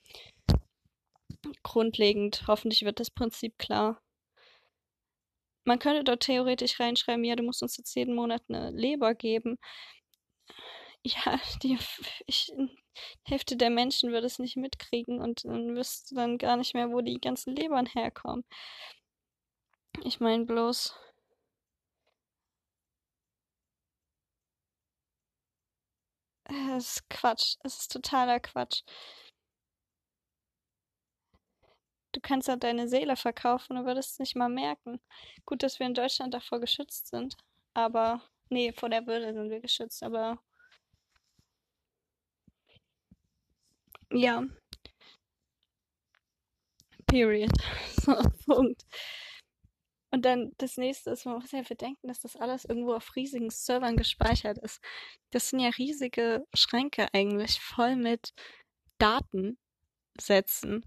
[1.63, 4.01] grundlegend, hoffentlich wird das Prinzip klar.
[5.65, 9.59] Man könnte dort theoretisch reinschreiben, ja, du musst uns jetzt jeden Monat eine Leber geben.
[11.05, 11.77] Ja, die
[12.27, 12.53] ich,
[13.25, 17.01] Hälfte der Menschen würde es nicht mitkriegen und dann wüsste dann gar nicht mehr, wo
[17.01, 18.45] die ganzen Lebern herkommen.
[20.01, 20.95] Ich meine bloß.
[26.47, 27.57] Es ist Quatsch.
[27.65, 28.83] Es ist totaler Quatsch.
[32.15, 35.01] Du kannst halt deine Seele verkaufen und würdest es nicht mal merken.
[35.47, 37.37] Gut, dass wir in Deutschland davor geschützt sind.
[37.75, 40.39] Aber, nee, vor der Würde sind wir geschützt, aber.
[44.11, 44.45] Ja.
[47.09, 47.51] Period.
[48.03, 48.15] So,
[48.47, 48.85] Punkt.
[50.13, 53.51] Und dann das nächste ist, man muss ja bedenken, dass das alles irgendwo auf riesigen
[53.51, 54.81] Servern gespeichert ist.
[55.31, 58.33] Das sind ja riesige Schränke eigentlich, voll mit
[58.99, 60.85] Datensätzen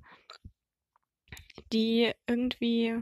[1.71, 3.01] die irgendwie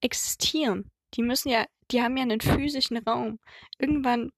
[0.00, 0.90] existieren.
[1.14, 3.38] Die müssen ja, die haben ja einen physischen Raum.
[3.78, 4.30] Irgendwann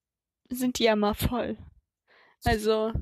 [0.49, 1.59] sind die ja mal voll.
[2.45, 2.93] Also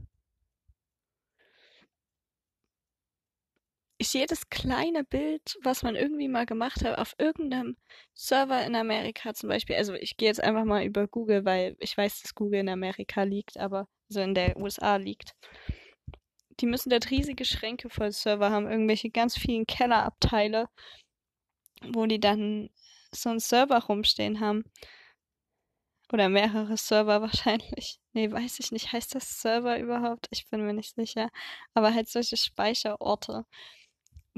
[3.99, 7.77] ist jedes kleine Bild, was man irgendwie mal gemacht hat, auf irgendeinem
[8.15, 9.77] Server in Amerika zum Beispiel.
[9.77, 13.25] Also ich gehe jetzt einfach mal über Google, weil ich weiß, dass Google in Amerika
[13.25, 15.35] liegt, aber so in der USA liegt
[16.61, 20.69] die müssen dort riesige Schränke voll Server haben, irgendwelche ganz vielen Kellerabteile,
[21.93, 22.71] wo die dann
[23.13, 24.65] so einen Server rumstehen haben.
[26.13, 28.01] Oder mehrere Server wahrscheinlich.
[28.13, 28.93] Nee, weiß ich nicht.
[28.93, 30.27] Heißt das Server überhaupt?
[30.31, 31.29] Ich bin mir nicht sicher.
[31.75, 33.45] Aber halt solche Speicherorte,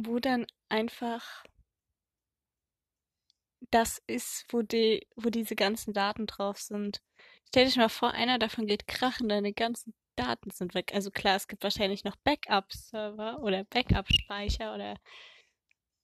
[0.06, 1.44] wo dann einfach
[3.70, 7.00] das ist, wo die, wo diese ganzen Daten drauf sind.
[7.48, 10.92] Stell dich mal vor, einer davon geht krachen, deine ganzen Daten sind weg.
[10.94, 14.96] Also klar, es gibt wahrscheinlich noch Backup-Server oder Backup-Speicher oder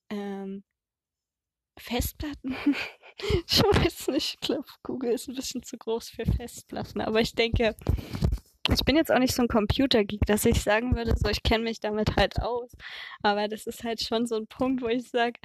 [0.09, 0.63] ähm,
[1.77, 2.55] Festplatten.
[3.47, 7.33] ich weiß nicht, ich glaube, Google ist ein bisschen zu groß für Festplatten, aber ich
[7.35, 7.75] denke,
[8.69, 11.63] ich bin jetzt auch nicht so ein Computergeek, dass ich sagen würde, so ich kenne
[11.65, 12.71] mich damit halt aus.
[13.23, 15.39] Aber das ist halt schon so ein Punkt, wo ich sage,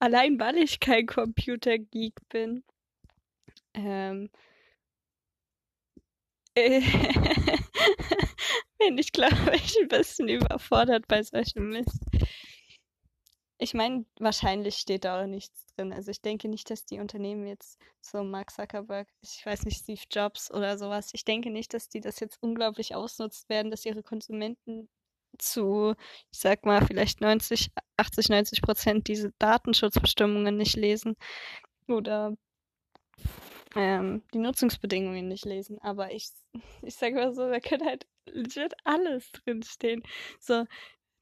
[0.00, 2.64] allein weil ich kein Computergeek bin,
[3.74, 4.30] ähm,
[8.78, 12.00] bin ich, glaube ich, ein bisschen überfordert bei solchem Mist.
[13.64, 15.90] Ich meine, wahrscheinlich steht da auch nichts drin.
[15.94, 20.02] Also ich denke nicht, dass die Unternehmen jetzt so Mark Zuckerberg, ich weiß nicht, Steve
[20.10, 24.02] Jobs oder sowas, ich denke nicht, dass die das jetzt unglaublich ausnutzt werden, dass ihre
[24.02, 24.90] Konsumenten
[25.38, 25.94] zu,
[26.30, 31.16] ich sag mal, vielleicht 90, 80, 90 Prozent diese Datenschutzbestimmungen nicht lesen.
[31.88, 32.36] Oder
[33.76, 35.78] ähm, die Nutzungsbedingungen nicht lesen.
[35.80, 36.28] Aber ich,
[36.82, 40.02] ich sage mal so, da könnte halt legit alles drinstehen.
[40.38, 40.66] So,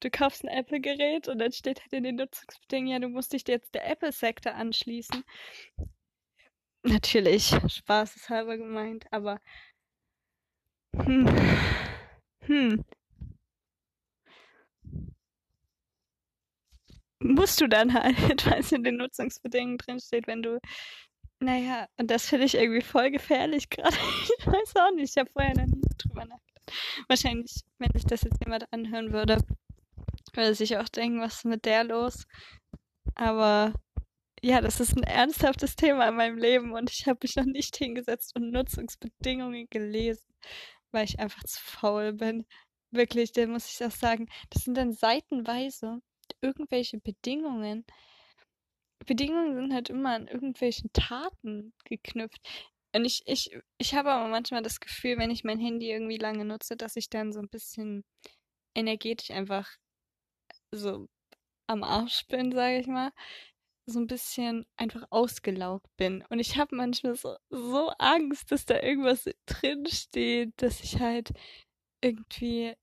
[0.02, 3.44] du kaufst ein Apple-Gerät und dann steht halt in den Nutzungsbedingungen, ja, du musst dich
[3.46, 5.24] jetzt der Apple-Sektor anschließen.
[6.84, 9.40] Natürlich, Spaß ist halber gemeint, aber
[10.94, 11.26] hm,
[12.46, 12.84] hm.
[17.20, 18.06] musst du dann halt,
[18.46, 20.58] weil es in den Nutzungsbedingungen drinsteht, wenn du
[21.40, 23.96] Naja, und das finde ich irgendwie voll gefährlich gerade.
[24.38, 26.72] Ich weiß auch nicht, ich habe vorher noch nie drüber nachgedacht.
[27.08, 29.38] Wahrscheinlich, wenn sich das jetzt jemand anhören würde,
[30.34, 32.26] würde sich auch denken, was ist mit der los?
[33.14, 33.72] Aber
[34.42, 37.76] ja, das ist ein ernsthaftes Thema in meinem Leben und ich habe mich noch nicht
[37.76, 40.34] hingesetzt und Nutzungsbedingungen gelesen,
[40.90, 42.44] weil ich einfach zu faul bin.
[42.90, 46.00] Wirklich, da muss ich auch sagen, das sind dann seitenweise
[46.40, 47.84] irgendwelche Bedingungen.
[49.06, 52.40] Bedingungen sind halt immer an irgendwelchen Taten geknüpft.
[52.94, 56.44] Und ich, ich, ich habe aber manchmal das Gefühl, wenn ich mein Handy irgendwie lange
[56.44, 58.04] nutze, dass ich dann so ein bisschen
[58.74, 59.68] energetisch einfach
[60.72, 61.08] so
[61.68, 63.12] am Arsch bin, sage ich mal.
[63.86, 66.24] So ein bisschen einfach ausgelaugt bin.
[66.30, 71.32] Und ich habe manchmal so, so Angst, dass da irgendwas drin steht, dass ich halt
[72.02, 72.74] irgendwie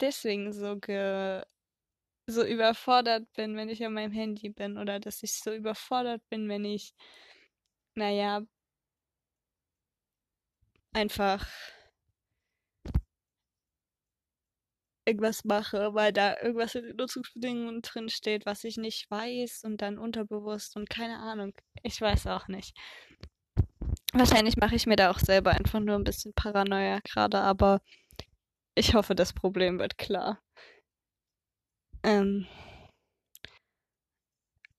[0.00, 1.42] deswegen so ge
[2.28, 6.48] so überfordert bin, wenn ich an meinem Handy bin oder dass ich so überfordert bin,
[6.48, 6.92] wenn ich,
[7.94, 8.42] naja,
[10.92, 11.46] einfach
[15.06, 19.80] irgendwas mache, weil da irgendwas in den Nutzungsbedingungen drin steht, was ich nicht weiß und
[19.80, 21.52] dann unterbewusst und keine Ahnung.
[21.82, 22.76] Ich weiß auch nicht.
[24.12, 27.80] Wahrscheinlich mache ich mir da auch selber einfach nur ein bisschen Paranoia gerade, aber
[28.74, 30.40] ich hoffe, das Problem wird klar.
[32.02, 32.46] Ähm,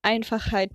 [0.01, 0.71] Einfachheit,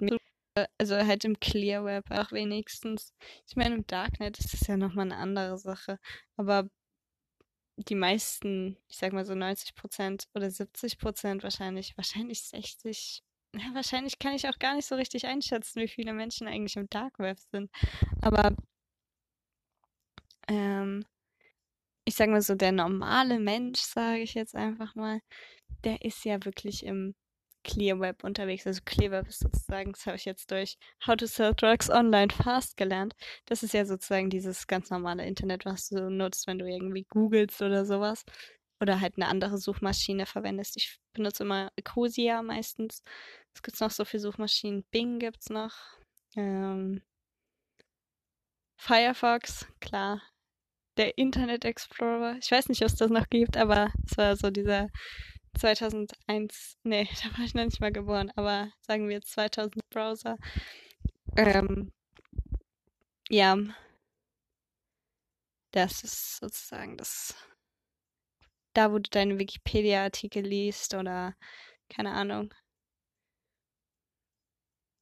[0.78, 3.14] also halt im Clear Web auch wenigstens.
[3.48, 5.98] Ich meine, im Darknet ist das ja nochmal eine andere Sache,
[6.36, 6.68] aber
[7.76, 13.22] die meisten, ich sag mal so 90 Prozent oder 70 Prozent wahrscheinlich, wahrscheinlich 60,
[13.54, 16.88] ja, wahrscheinlich kann ich auch gar nicht so richtig einschätzen, wie viele Menschen eigentlich im
[16.90, 17.70] Dark Web sind.
[18.20, 18.54] Aber
[20.48, 21.04] ähm,
[22.04, 25.20] ich sag mal so, der normale Mensch, sage ich jetzt einfach mal,
[25.84, 27.14] der ist ja wirklich im
[27.64, 28.66] Clear Web unterwegs.
[28.66, 32.32] Also Clear Web ist sozusagen, das habe ich jetzt durch How to Sell Drugs Online
[32.32, 33.14] Fast gelernt.
[33.46, 37.62] Das ist ja sozusagen dieses ganz normale Internet, was du nutzt, wenn du irgendwie googelst
[37.62, 38.24] oder sowas.
[38.80, 40.76] Oder halt eine andere Suchmaschine verwendest.
[40.76, 43.02] Ich benutze immer Ecosia meistens.
[43.54, 44.84] Es gibt noch so viele Suchmaschinen.
[44.90, 45.74] Bing gibt's noch.
[46.36, 47.02] Ähm,
[48.76, 50.20] Firefox, klar.
[50.96, 52.36] Der Internet Explorer.
[52.42, 54.88] Ich weiß nicht, ob es das noch gibt, aber es war so dieser
[55.58, 60.36] 2001, nee, da war ich noch nicht mal geboren, aber sagen wir 2000 Browser.
[61.36, 61.92] Ähm,
[63.28, 63.56] ja,
[65.72, 67.34] das ist sozusagen das,
[68.74, 71.34] da wo du deine Wikipedia-Artikel liest oder
[71.88, 72.52] keine Ahnung.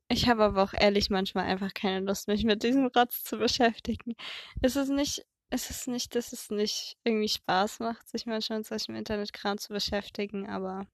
[0.08, 4.16] Ich habe aber auch ehrlich manchmal einfach keine Lust, mich mit diesem Rotz zu beschäftigen.
[4.60, 8.68] Es ist nicht es ist nicht, dass es nicht irgendwie Spaß macht, sich manchmal mit
[8.68, 10.86] solchem Internetkram zu beschäftigen, aber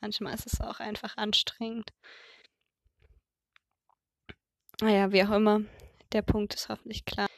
[0.00, 1.92] manchmal ist es auch einfach anstrengend.
[4.80, 5.60] Naja, wie auch immer,
[6.12, 7.28] der Punkt ist hoffentlich klar.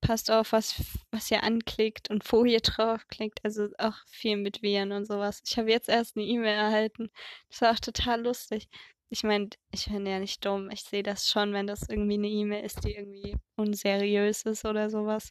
[0.00, 0.74] Passt auf, was,
[1.12, 3.40] was ihr anklickt und wo ihr draufklickt.
[3.44, 5.40] Also auch viel mit Viren und sowas.
[5.46, 7.10] Ich habe jetzt erst eine E-Mail erhalten.
[7.48, 8.68] Das war auch total lustig.
[9.12, 10.70] Ich meine, ich bin ja nicht dumm.
[10.70, 14.88] Ich sehe das schon, wenn das irgendwie eine E-Mail ist, die irgendwie unseriös ist oder
[14.88, 15.30] sowas.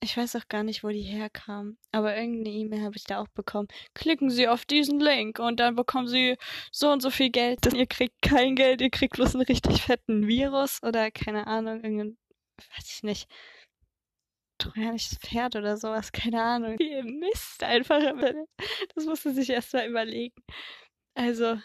[0.00, 1.78] Ich weiß auch gar nicht, wo die herkam.
[1.90, 3.66] Aber irgendeine E-Mail habe ich da auch bekommen.
[3.94, 6.36] Klicken Sie auf diesen Link und dann bekommen Sie
[6.70, 7.60] so und so viel Geld.
[7.72, 12.18] Ihr kriegt kein Geld, ihr kriegt bloß einen richtig fetten Virus oder keine Ahnung, irgendein,
[12.76, 13.28] weiß ich nicht,
[14.58, 16.76] trojanisches Pferd oder sowas, keine Ahnung.
[16.78, 18.00] Ihr Mist einfach.
[18.94, 20.42] Das musste sich erst mal überlegen.
[21.14, 21.58] Also,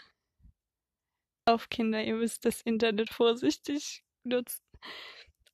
[1.46, 4.62] auf, Kinder, ihr müsst das Internet vorsichtig nutzen.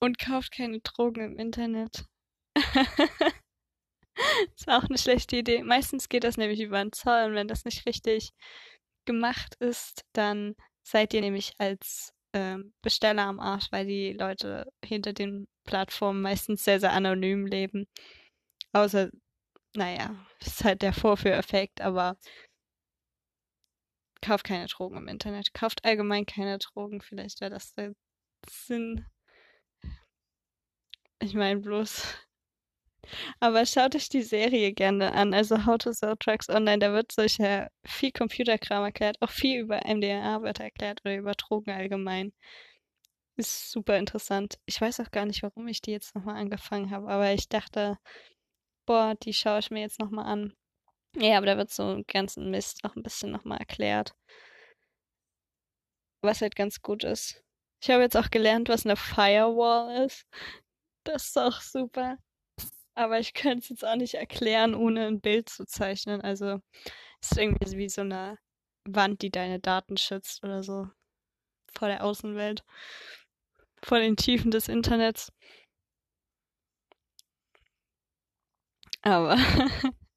[0.01, 2.05] Und kauft keine Drogen im Internet.
[4.57, 5.63] ist auch eine schlechte Idee.
[5.63, 8.31] Meistens geht das nämlich über einen Zoll und wenn das nicht richtig
[9.07, 15.13] gemacht ist, dann seid ihr nämlich als ähm, Besteller am Arsch, weil die Leute hinter
[15.13, 17.87] den Plattformen meistens sehr, sehr anonym leben.
[18.73, 19.11] Außer,
[19.75, 22.17] naja, ist halt der Vorführeffekt, aber
[24.21, 25.55] kauft keine Drogen im Internet.
[25.55, 27.01] Kauft allgemein keine Drogen.
[27.01, 27.95] Vielleicht wäre das der
[28.49, 29.07] Sinn.
[31.21, 32.05] Ich meine bloß.
[33.41, 35.35] Aber schaut euch die Serie gerne an.
[35.35, 36.79] Also How to Sell Trucks Online.
[36.79, 39.17] Da wird solcher viel Computerkram erklärt.
[39.21, 42.33] Auch viel über MDMA wird erklärt oder über Drogen allgemein.
[43.37, 44.59] Ist super interessant.
[44.67, 47.09] Ich weiß auch gar nicht, warum ich die jetzt nochmal angefangen habe.
[47.09, 47.99] Aber ich dachte,
[48.87, 50.55] boah, die schaue ich mir jetzt nochmal an.
[51.17, 54.15] Ja, aber da wird so einen ganzen Mist noch ein bisschen nochmal erklärt.
[56.23, 57.43] Was halt ganz gut ist.
[57.83, 60.27] Ich habe jetzt auch gelernt, was eine Firewall ist.
[61.05, 62.19] Das ist auch super.
[62.95, 66.21] Aber ich könnte es jetzt auch nicht erklären, ohne ein Bild zu zeichnen.
[66.23, 66.61] Also
[67.23, 68.39] ist irgendwie wie so eine
[68.89, 70.89] Wand, die deine Daten schützt oder so
[71.77, 72.65] vor der Außenwelt.
[73.85, 75.33] vor den Tiefen des Internets.
[79.03, 79.37] Aber,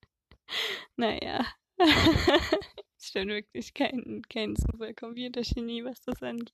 [0.97, 1.45] naja.
[2.99, 6.53] ich bin wirklich kein, kein super Computergenie, was das angeht.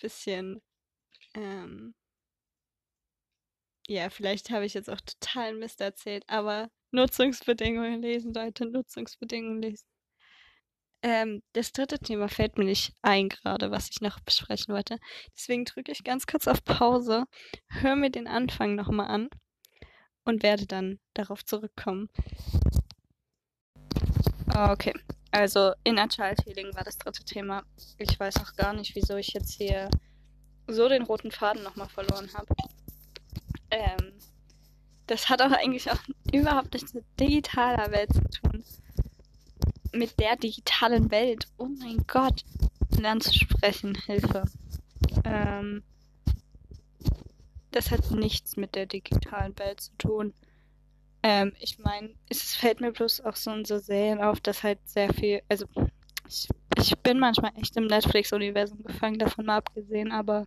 [0.00, 0.60] Bisschen,
[1.34, 1.94] ähm,
[3.88, 9.86] ja, vielleicht habe ich jetzt auch total Mist erzählt, aber Nutzungsbedingungen lesen, Leute, Nutzungsbedingungen lesen.
[11.02, 14.98] Ähm, das dritte Thema fällt mir nicht ein gerade, was ich noch besprechen wollte.
[15.36, 17.24] Deswegen drücke ich ganz kurz auf Pause,
[17.68, 19.28] höre mir den Anfang nochmal an
[20.26, 22.10] und werde dann darauf zurückkommen.
[24.54, 24.92] Okay,
[25.30, 27.62] also Inner Child Healing war das dritte Thema.
[27.98, 29.88] Ich weiß auch gar nicht, wieso ich jetzt hier
[30.66, 32.54] so den roten Faden nochmal verloren habe.
[33.70, 34.12] Ähm,
[35.06, 35.98] das hat auch eigentlich auch
[36.32, 38.64] überhaupt nichts mit digitaler Welt zu tun.
[39.92, 41.46] Mit der digitalen Welt.
[41.58, 42.44] Oh mein Gott.
[42.98, 43.94] Lernen zu sprechen.
[44.06, 44.44] Hilfe.
[45.24, 45.82] Ähm,
[47.76, 50.32] das hat nichts mit der digitalen Welt zu tun.
[51.22, 54.78] Ähm, ich meine, es fällt mir bloß auch so in so Serien auf, dass halt
[54.86, 55.66] sehr viel, also
[56.26, 56.48] ich,
[56.78, 60.46] ich bin manchmal echt im Netflix-Universum gefangen, davon mal abgesehen, aber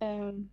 [0.00, 0.50] ähm,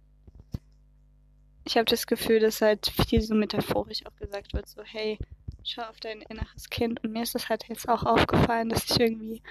[1.65, 5.19] ich habe das Gefühl, dass halt viel so metaphorisch auch gesagt wird, so hey,
[5.63, 7.03] schau auf dein inneres Kind.
[7.03, 9.41] Und mir ist das halt jetzt auch aufgefallen, dass ich irgendwie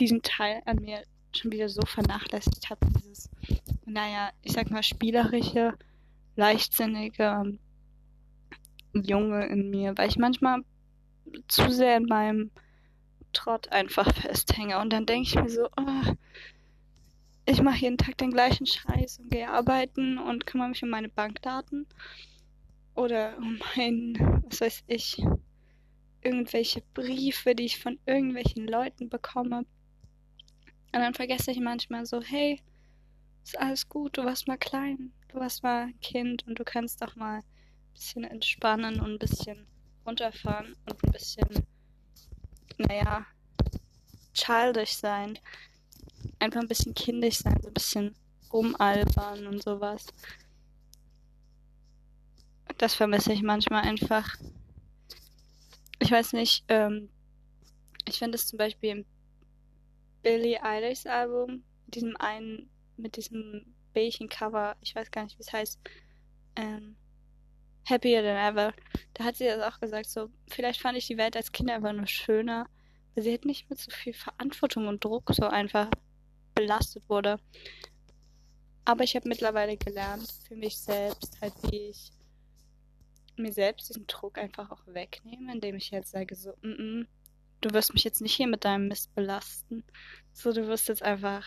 [0.00, 1.02] diesen Teil an mir
[1.38, 3.30] schon wieder so vernachlässigt habe, dieses,
[3.86, 5.74] naja, ich sag mal, spielerische,
[6.36, 7.58] leichtsinnige
[8.92, 10.62] Junge in mir, weil ich manchmal
[11.46, 12.50] zu sehr in meinem
[13.32, 14.78] Trott einfach festhänge.
[14.78, 16.14] Und dann denke ich mir so, oh,
[17.46, 21.08] ich mache jeden Tag den gleichen Scheiß und gehe arbeiten und kümmere mich um meine
[21.08, 21.86] Bankdaten
[22.94, 25.22] oder um mein, was weiß ich,
[26.22, 29.64] irgendwelche Briefe, die ich von irgendwelchen Leuten bekomme.
[30.98, 32.60] Und dann vergesse ich manchmal so, hey,
[33.44, 37.14] ist alles gut, du warst mal klein, du warst mal Kind und du kannst doch
[37.14, 37.44] mal ein
[37.94, 39.68] bisschen entspannen und ein bisschen
[40.04, 41.46] runterfahren und ein bisschen,
[42.78, 43.24] naja,
[44.34, 45.38] childish sein
[46.40, 48.16] einfach ein bisschen kindisch sein, so ein bisschen
[48.52, 50.04] rumalbern und sowas.
[52.76, 54.34] Das vermisse ich manchmal einfach.
[56.00, 57.08] Ich weiß nicht, ähm,
[58.04, 59.04] ich finde es zum Beispiel im
[60.22, 65.52] Billie Eilish Album, mit diesem einen, mit diesem Bällchen-Cover, ich weiß gar nicht, wie es
[65.52, 65.78] heißt,
[66.56, 66.96] ähm,
[67.88, 68.74] Happier Than Ever.
[69.14, 71.92] Da hat sie das auch gesagt, so, vielleicht fand ich die Welt als Kind einfach
[71.92, 72.68] nur schöner,
[73.14, 75.90] weil sie hat nicht mit so viel Verantwortung und Druck so einfach
[76.54, 77.38] belastet wurde.
[78.84, 82.10] Aber ich habe mittlerweile gelernt, für mich selbst, halt wie ich
[83.36, 87.06] mir selbst diesen Druck einfach auch wegnehme, indem ich jetzt sage so, mm -mm,
[87.60, 89.84] du wirst mich jetzt nicht hier mit deinem Mist belasten.
[90.32, 91.44] So, du wirst jetzt einfach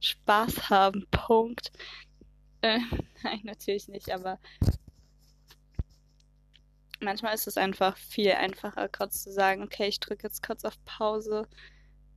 [0.00, 1.72] Spaß haben, Punkt.
[2.60, 2.80] Äh,
[3.22, 4.38] nein, natürlich nicht, aber
[7.00, 10.82] manchmal ist es einfach viel einfacher, kurz zu sagen, okay, ich drücke jetzt kurz auf
[10.84, 11.46] Pause,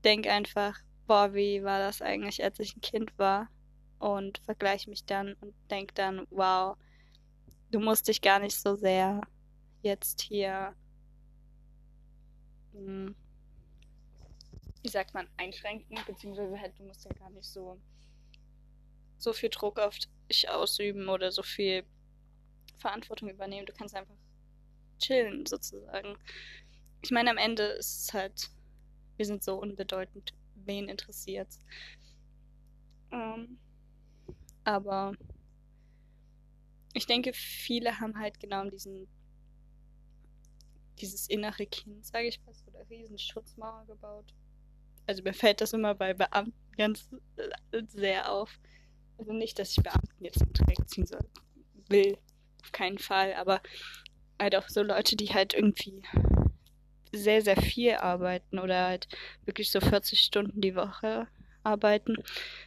[0.04, 3.50] denk einfach, boah, wie war das eigentlich, als ich ein Kind war?
[4.00, 6.78] Und vergleiche mich dann und denke dann, wow,
[7.72, 9.22] du musst dich gar nicht so sehr
[9.82, 10.76] jetzt hier,
[14.82, 17.80] wie sagt man, einschränken, beziehungsweise halt, du musst ja gar nicht so,
[19.18, 19.98] so viel Druck auf
[20.30, 21.84] dich ausüben oder so viel
[22.78, 23.66] Verantwortung übernehmen.
[23.66, 24.16] Du kannst einfach
[25.00, 26.18] chillen, sozusagen.
[27.02, 28.50] Ich meine, am Ende ist es halt,
[29.18, 30.34] wir sind so unbedeutend
[30.66, 31.48] wen interessiert.
[33.12, 33.58] Ähm,
[34.64, 35.14] aber
[36.94, 39.08] ich denke, viele haben halt genau diesen
[41.02, 44.34] dieses innere Kind, sage ich fast, oder riesen Schutzmauer gebaut.
[45.06, 48.60] Also mir fällt das immer bei Beamten ganz äh, sehr auf.
[49.18, 51.26] Also nicht, dass ich Beamten jetzt im Dreck ziehen soll,
[51.90, 52.18] will,
[52.64, 53.62] auf keinen Fall, aber
[54.40, 56.04] halt auch so Leute, die halt irgendwie
[57.12, 59.08] sehr, sehr viel arbeiten oder halt
[59.46, 61.28] wirklich so 40 Stunden die Woche
[61.64, 62.18] arbeiten.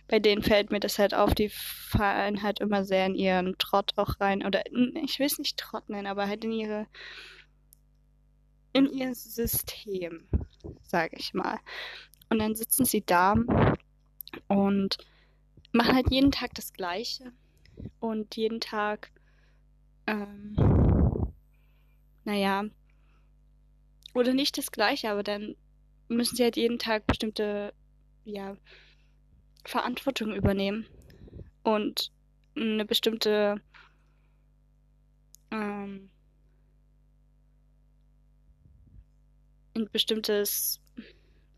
[0.08, 3.92] Bei denen fällt mir das halt auf, die fallen halt immer sehr in ihren Trott
[3.96, 4.44] auch rein.
[4.44, 4.64] Oder
[5.02, 6.86] ich will es nicht Trott nennen, aber halt in ihre
[8.72, 10.28] in ihr System,
[10.82, 11.58] sage ich mal.
[12.28, 13.34] Und dann sitzen sie da
[14.48, 14.98] und
[15.72, 17.32] machen halt jeden Tag das Gleiche.
[17.98, 19.10] Und jeden Tag,
[20.06, 20.54] ähm,
[22.24, 22.64] naja,
[24.14, 25.56] oder nicht das gleiche, aber dann
[26.08, 27.72] müssen sie halt jeden Tag bestimmte,
[28.24, 28.56] ja,
[29.64, 30.86] Verantwortung übernehmen
[31.62, 32.12] und
[32.56, 33.60] eine bestimmte
[35.50, 36.10] ähm,
[39.74, 40.80] ein bestimmtes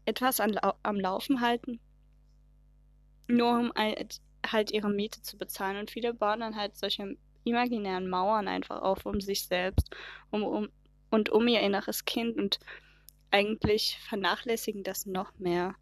[0.04, 1.80] etwas an, am Laufen halten.
[3.28, 3.72] nur um
[4.46, 5.76] halt ihre Miete zu bezahlen.
[5.78, 9.94] Und viele bauen dann halt solche imaginären Mauern einfach auf um sich selbst
[10.30, 10.68] um, um,
[11.10, 12.58] und um ihr inneres Kind und
[13.30, 15.74] eigentlich vernachlässigen das noch mehr.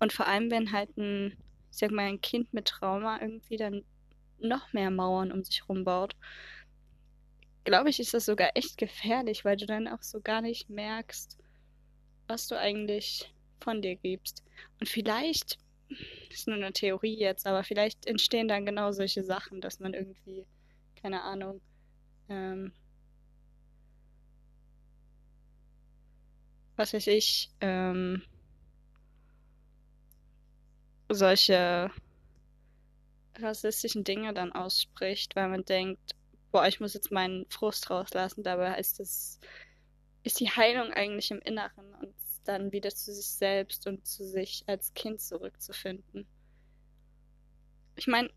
[0.00, 1.36] Und vor allem, wenn halt ein,
[1.70, 3.84] ich sag mal, ein Kind mit Trauma irgendwie dann
[4.38, 6.14] noch mehr Mauern um sich rumbaut,
[7.66, 11.36] glaube ich, ist das sogar echt gefährlich, weil du dann auch so gar nicht merkst,
[12.28, 14.44] was du eigentlich von dir gibst.
[14.80, 15.58] Und vielleicht,
[16.28, 19.94] das ist nur eine Theorie jetzt, aber vielleicht entstehen dann genau solche Sachen, dass man
[19.94, 20.46] irgendwie,
[20.94, 21.60] keine Ahnung,
[22.28, 22.72] ähm,
[26.76, 28.22] was weiß ich, ähm,
[31.08, 31.90] solche
[33.38, 36.14] rassistischen Dinge dann ausspricht, weil man denkt,
[36.52, 38.42] boah, ich muss jetzt meinen Frust rauslassen.
[38.42, 39.38] Dabei ist das,
[40.22, 44.64] ist die Heilung eigentlich im Inneren und dann wieder zu sich selbst und zu sich
[44.66, 46.26] als Kind zurückzufinden.
[47.96, 48.30] Ich meine,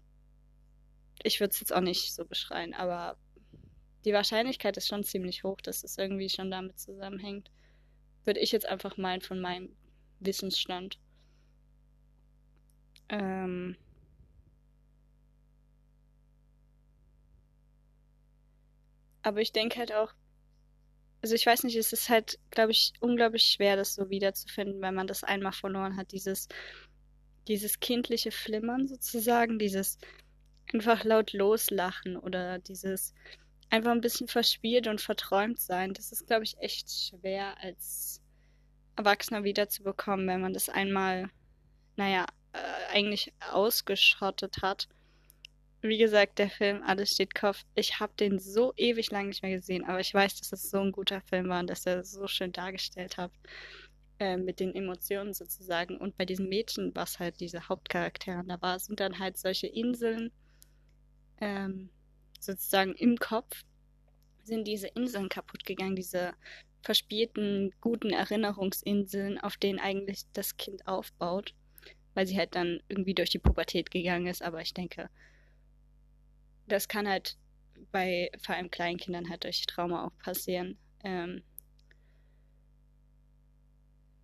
[1.23, 3.17] ich würde es jetzt auch nicht so beschreien, aber
[4.05, 7.51] die Wahrscheinlichkeit ist schon ziemlich hoch, dass es irgendwie schon damit zusammenhängt.
[8.25, 9.75] Würde ich jetzt einfach meinen von meinem
[10.19, 10.97] Wissensstand.
[13.09, 13.75] Ähm,
[19.21, 20.13] aber ich denke halt auch,
[21.21, 24.95] also ich weiß nicht, es ist halt, glaube ich, unglaublich schwer, das so wiederzufinden, wenn
[24.95, 26.11] man das einmal verloren hat.
[26.13, 26.47] Dieses,
[27.47, 29.97] dieses kindliche Flimmern sozusagen, dieses
[30.71, 33.13] einfach laut loslachen oder dieses
[33.69, 35.93] einfach ein bisschen verspielt und verträumt sein.
[35.93, 38.21] Das ist, glaube ich, echt schwer als
[38.95, 41.29] Erwachsener wiederzubekommen, wenn man das einmal,
[41.95, 44.87] naja, äh, eigentlich ausgeschottet hat.
[45.81, 47.63] Wie gesagt, der Film Alles steht Kopf.
[47.75, 50.79] Ich habe den so ewig lang nicht mehr gesehen, aber ich weiß, dass es so
[50.79, 53.31] ein guter Film war und dass er so schön dargestellt hat.
[54.19, 55.95] Äh, mit den Emotionen sozusagen.
[55.95, 60.31] Und bei diesem Mädchen, was halt diese Hauptcharaktere da war, sind dann halt solche Inseln
[61.39, 61.89] ähm,
[62.37, 63.63] sozusagen im Kopf,
[64.43, 66.33] sind diese Inseln kaputt gegangen, diese
[66.81, 71.53] verspielten, guten Erinnerungsinseln, auf denen eigentlich das Kind aufbaut,
[72.13, 74.43] weil sie halt dann irgendwie durch die Pubertät gegangen ist.
[74.43, 75.09] Aber ich denke,
[76.69, 77.37] das kann halt
[77.91, 80.77] bei vor allem Kleinkindern halt durch Trauma auch passieren.
[81.03, 81.43] Ähm,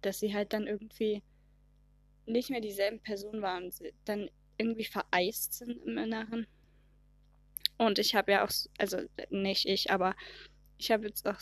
[0.01, 1.23] dass sie halt dann irgendwie
[2.25, 3.71] nicht mehr dieselben Personen waren,
[4.05, 6.47] dann irgendwie vereist sind im Inneren.
[7.77, 10.15] Und ich habe ja auch, also nicht ich, aber
[10.77, 11.39] ich habe jetzt auch,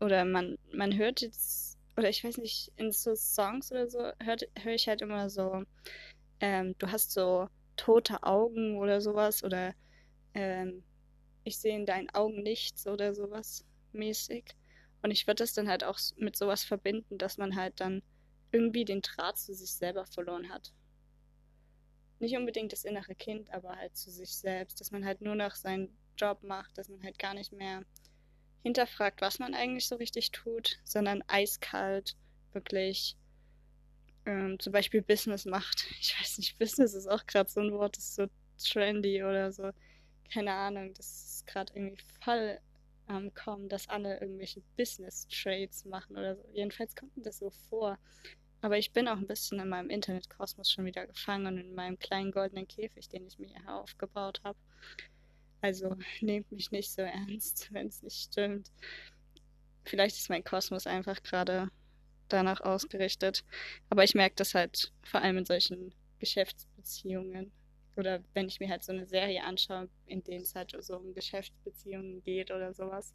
[0.00, 4.74] oder man, man hört jetzt, oder ich weiß nicht, in so Songs oder so, höre
[4.74, 5.64] ich halt immer so,
[6.40, 9.74] ähm, du hast so tote Augen oder sowas, oder
[10.34, 10.82] ähm,
[11.44, 14.44] ich sehe in deinen Augen nichts oder sowas mäßig.
[15.02, 18.02] Und ich würde das dann halt auch mit sowas verbinden, dass man halt dann
[18.52, 20.72] irgendwie den Draht zu sich selber verloren hat.
[22.20, 25.56] Nicht unbedingt das innere Kind, aber halt zu sich selbst, dass man halt nur noch
[25.56, 27.82] seinen Job macht, dass man halt gar nicht mehr
[28.62, 32.16] hinterfragt, was man eigentlich so richtig tut, sondern eiskalt
[32.52, 33.16] wirklich
[34.24, 35.86] ähm, zum Beispiel Business macht.
[36.00, 38.26] Ich weiß nicht, Business ist auch gerade so ein Wort, das ist so
[38.58, 39.72] trendy oder so
[40.30, 42.58] keine Ahnung, das ist gerade irgendwie voll
[43.06, 46.44] am ähm, Kommen, dass alle irgendwelche Business-Trades machen oder so.
[46.52, 47.98] Jedenfalls kommt mir das so vor.
[48.60, 51.98] Aber ich bin auch ein bisschen in meinem Internetkosmos schon wieder gefangen und in meinem
[51.98, 54.58] kleinen goldenen Käfig, den ich mir hier aufgebaut habe.
[55.60, 58.70] Also nehmt mich nicht so ernst, wenn es nicht stimmt.
[59.84, 61.70] Vielleicht ist mein Kosmos einfach gerade
[62.28, 63.44] danach ausgerichtet.
[63.90, 67.50] Aber ich merke das halt vor allem in solchen Geschäftsbeziehungen
[67.96, 71.14] oder wenn ich mir halt so eine Serie anschaue, in denen es halt so um
[71.14, 73.14] Geschäftsbeziehungen geht oder sowas.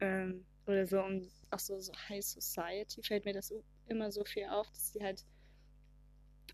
[0.00, 3.52] Ähm, oder so um auch so, so High Society fällt mir das
[3.86, 5.24] immer so viel auf, dass die halt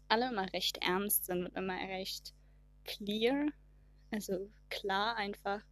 [0.09, 2.35] alle immer recht ernst sind und immer recht
[2.85, 3.49] clear,
[4.11, 5.63] also klar einfach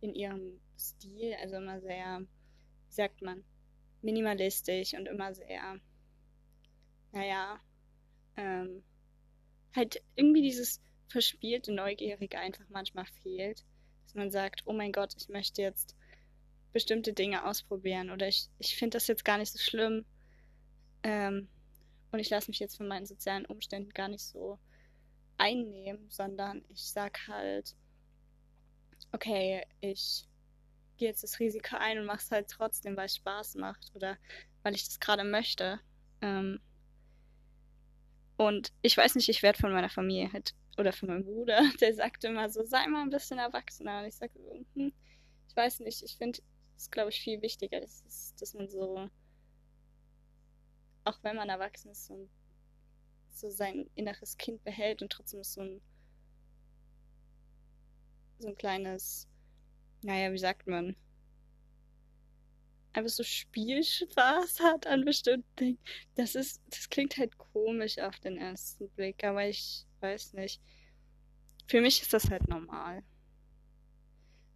[0.00, 3.44] in ihrem Stil, also immer sehr, wie sagt man,
[4.02, 5.78] minimalistisch und immer sehr,
[7.12, 7.60] naja,
[8.36, 8.82] ähm,
[9.74, 13.64] halt irgendwie dieses verspielte Neugierige einfach manchmal fehlt.
[14.04, 15.96] Dass man sagt, oh mein Gott, ich möchte jetzt
[16.72, 20.04] bestimmte Dinge ausprobieren oder ich, ich finde das jetzt gar nicht so schlimm
[21.02, 21.48] ähm,
[22.12, 24.58] und ich lasse mich jetzt von meinen sozialen Umständen gar nicht so
[25.36, 27.74] einnehmen, sondern ich sag halt,
[29.12, 30.26] okay, ich
[30.96, 34.18] gehe jetzt das Risiko ein und mache es halt trotzdem, weil es Spaß macht oder
[34.62, 35.80] weil ich das gerade möchte.
[36.20, 36.60] Ähm,
[38.40, 41.92] und ich weiß nicht, ich werde von meiner Familie halt, oder von meinem Bruder, der
[41.92, 44.00] sagt immer so, sei mal ein bisschen erwachsener.
[44.00, 44.94] Und ich sage so, hm,
[45.46, 46.40] ich weiß nicht, ich finde
[46.74, 49.10] es, glaube ich, viel wichtiger, dass, dass man so,
[51.04, 52.30] auch wenn man erwachsen ist, so
[53.28, 55.82] so sein inneres Kind behält und trotzdem so ein
[58.38, 59.28] so ein kleines,
[60.02, 60.96] naja, wie sagt man,
[62.92, 65.78] einfach so Spielspaß hat an bestimmten Dingen.
[66.14, 70.60] Das ist, das klingt halt komisch auf den ersten Blick, aber ich weiß nicht.
[71.66, 73.02] Für mich ist das halt normal.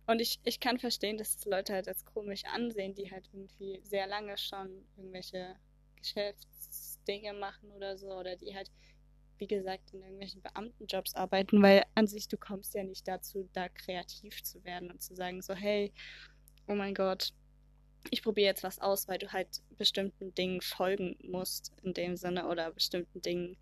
[0.06, 3.80] Und ich, ich kann verstehen, dass es Leute halt als komisch ansehen, die halt irgendwie
[3.84, 5.56] sehr lange schon irgendwelche
[5.96, 8.70] Geschäftsdinge machen oder so, oder die halt,
[9.38, 13.68] wie gesagt, in irgendwelchen Beamtenjobs arbeiten, weil an sich du kommst ja nicht dazu, da
[13.70, 15.92] kreativ zu werden und zu sagen, so, hey,
[16.66, 17.32] oh mein Gott,
[18.10, 22.46] ich probiere jetzt was aus, weil du halt bestimmten Dingen folgen musst in dem Sinne
[22.48, 23.56] oder bestimmten Dingen,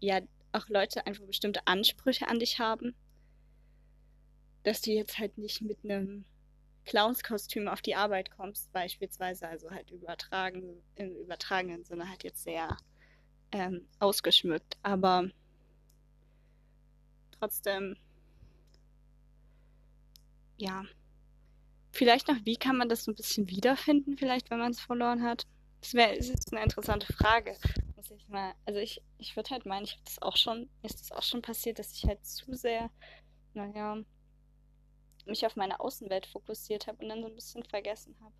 [0.00, 0.20] ja,
[0.52, 2.94] auch Leute einfach bestimmte Ansprüche an dich haben,
[4.64, 6.24] dass du jetzt halt nicht mit einem
[6.84, 12.76] Clownskostüm auf die Arbeit kommst, beispielsweise, also halt übertragen, im übertragenen Sinne halt jetzt sehr
[13.52, 15.30] ähm, ausgeschmückt, aber
[17.38, 17.96] trotzdem,
[20.56, 20.84] ja,
[21.92, 25.22] Vielleicht noch, wie kann man das so ein bisschen wiederfinden, vielleicht, wenn man es verloren
[25.22, 25.46] hat?
[25.82, 27.56] Das wäre ist eine interessante Frage.
[27.96, 31.00] Muss ich mal, also ich, ich würde halt meinen, ich habe das auch schon, ist
[31.00, 32.90] das auch schon passiert, dass ich halt zu sehr,
[33.52, 33.98] naja,
[35.26, 38.34] mich auf meine Außenwelt fokussiert habe und dann so ein bisschen vergessen habe.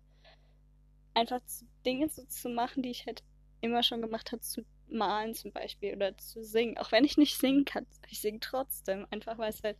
[1.13, 1.41] Einfach
[1.85, 3.23] Dinge so zu machen, die ich halt
[3.61, 6.77] immer schon gemacht habe, zu malen zum Beispiel oder zu singen.
[6.77, 9.05] Auch wenn ich nicht singen kann, ich singe trotzdem.
[9.11, 9.77] Einfach weil es halt,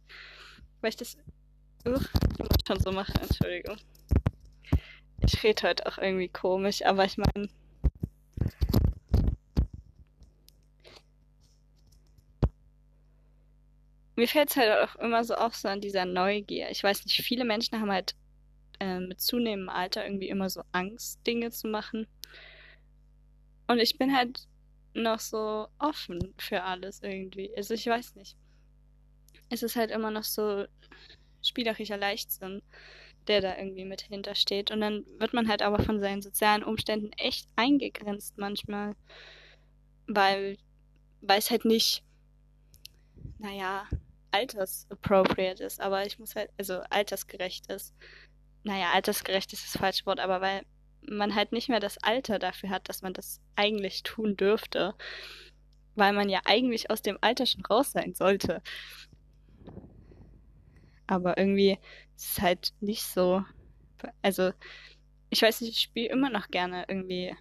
[0.82, 1.18] weil ich das
[1.86, 3.76] Uch, ich muss schon so machen, Entschuldigung.
[5.22, 7.50] Ich rede heute auch irgendwie komisch, aber ich meine.
[14.16, 16.70] Mir fällt es halt auch immer so auf, so an dieser Neugier.
[16.70, 18.16] Ich weiß nicht, viele Menschen haben halt
[18.80, 22.08] äh, mit zunehmendem Alter irgendwie immer so Angst, Dinge zu machen.
[23.68, 24.48] Und ich bin halt
[24.94, 27.52] noch so offen für alles irgendwie.
[27.58, 28.38] Also ich weiß nicht.
[29.50, 30.66] Es ist halt immer noch so
[31.44, 32.62] spielerischer Leichtsinn,
[33.28, 34.72] der da irgendwie mit hintersteht.
[34.72, 38.96] Und dann wird man halt aber von seinen sozialen Umständen echt eingegrenzt manchmal,
[40.08, 40.58] weil,
[41.28, 42.04] es halt nicht,
[43.40, 43.88] naja,
[44.32, 47.94] altersappropriate ist, aber ich muss halt, also altersgerecht ist.
[48.64, 50.64] Naja, altersgerecht ist das falsche Wort, aber weil
[51.08, 54.96] man halt nicht mehr das Alter dafür hat, dass man das eigentlich tun dürfte.
[55.96, 58.62] Weil man ja eigentlich aus dem Alter schon raus sein sollte.
[61.08, 61.80] Aber irgendwie
[62.16, 63.44] ist es halt nicht so.
[64.22, 64.52] Also,
[65.30, 67.36] ich weiß nicht, ich spiele immer noch gerne irgendwie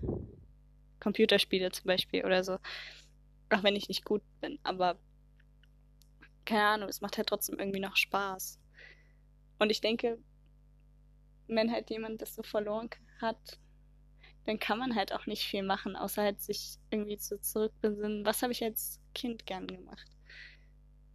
[1.00, 2.58] Computerspiele zum Beispiel oder so.
[3.50, 4.58] Auch wenn ich nicht gut bin.
[4.62, 4.98] Aber
[6.44, 8.58] keine Ahnung, es macht halt trotzdem irgendwie noch Spaß.
[9.58, 10.18] Und ich denke,
[11.46, 12.90] wenn halt jemand das so verloren
[13.20, 13.58] hat,
[14.44, 18.24] dann kann man halt auch nicht viel machen, außer halt sich irgendwie zu zurückbesinnen.
[18.24, 20.06] Was habe ich als Kind gern gemacht?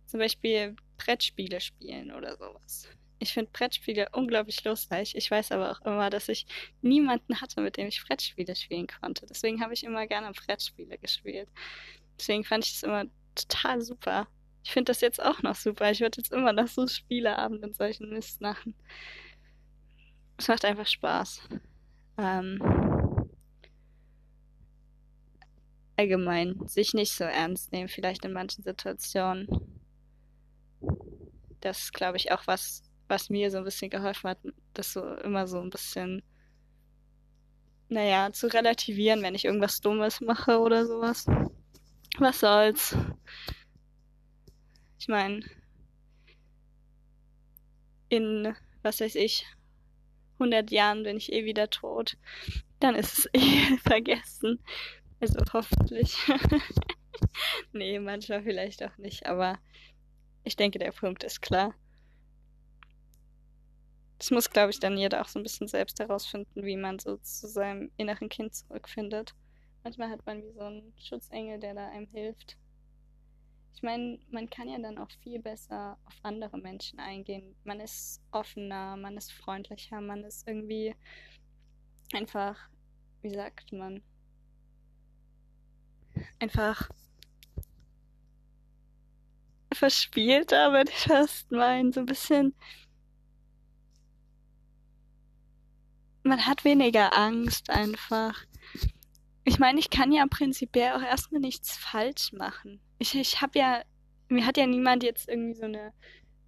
[0.05, 2.87] Zum Beispiel Brettspiele spielen oder sowas.
[3.19, 5.15] Ich finde Brettspiele unglaublich lustig.
[5.15, 6.45] Ich weiß aber auch immer, dass ich
[6.81, 9.25] niemanden hatte, mit dem ich Brettspiele spielen konnte.
[9.25, 11.49] Deswegen habe ich immer gerne Brettspiele gespielt.
[12.19, 14.27] Deswegen fand ich das immer total super.
[14.63, 15.89] Ich finde das jetzt auch noch super.
[15.91, 18.75] Ich würde jetzt immer noch so Spieleabend und solchen Mist machen.
[20.37, 21.41] Es macht einfach Spaß.
[22.19, 22.61] Ähm,
[25.95, 29.47] allgemein, sich nicht so ernst nehmen, vielleicht in manchen Situationen
[31.61, 34.39] das glaube ich, auch was, was mir so ein bisschen geholfen hat,
[34.73, 36.23] das so immer so ein bisschen,
[37.89, 41.25] naja, zu relativieren, wenn ich irgendwas Dummes mache oder sowas.
[42.19, 42.95] Was soll's?
[44.99, 45.41] Ich meine,
[48.09, 49.45] in, was weiß ich,
[50.39, 52.17] 100 Jahren bin ich eh wieder tot.
[52.79, 54.59] Dann ist es eh vergessen.
[55.19, 56.15] Also hoffentlich.
[57.71, 59.57] nee, manchmal vielleicht auch nicht, aber
[60.47, 61.75] ich denke, der Punkt ist klar.
[64.17, 67.17] Das muss, glaube ich, dann jeder auch so ein bisschen selbst herausfinden, wie man so
[67.17, 69.35] zu seinem inneren Kind zurückfindet.
[69.83, 72.57] Manchmal hat man wie so einen Schutzengel, der da einem hilft.
[73.75, 77.55] Ich meine, man kann ja dann auch viel besser auf andere Menschen eingehen.
[77.63, 80.95] Man ist offener, man ist freundlicher, man ist irgendwie
[82.13, 82.57] einfach,
[83.21, 84.01] wie sagt man,
[86.39, 86.89] einfach
[89.77, 91.91] verspielter, würde ich fast meinen.
[91.91, 92.55] So ein bisschen.
[96.23, 98.43] Man hat weniger Angst einfach.
[99.45, 102.81] Ich meine, ich kann ja prinzipiell auch erstmal nichts falsch machen.
[102.99, 103.81] Ich, ich habe ja,
[104.27, 105.93] mir hat ja niemand jetzt irgendwie so eine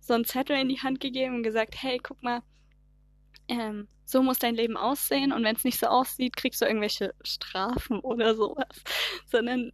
[0.10, 2.42] so einen Zettel in die Hand gegeben und gesagt, hey, guck mal,
[3.48, 7.14] ähm, so muss dein Leben aussehen und wenn es nicht so aussieht, kriegst du irgendwelche
[7.24, 8.84] Strafen oder sowas.
[9.28, 9.72] Sondern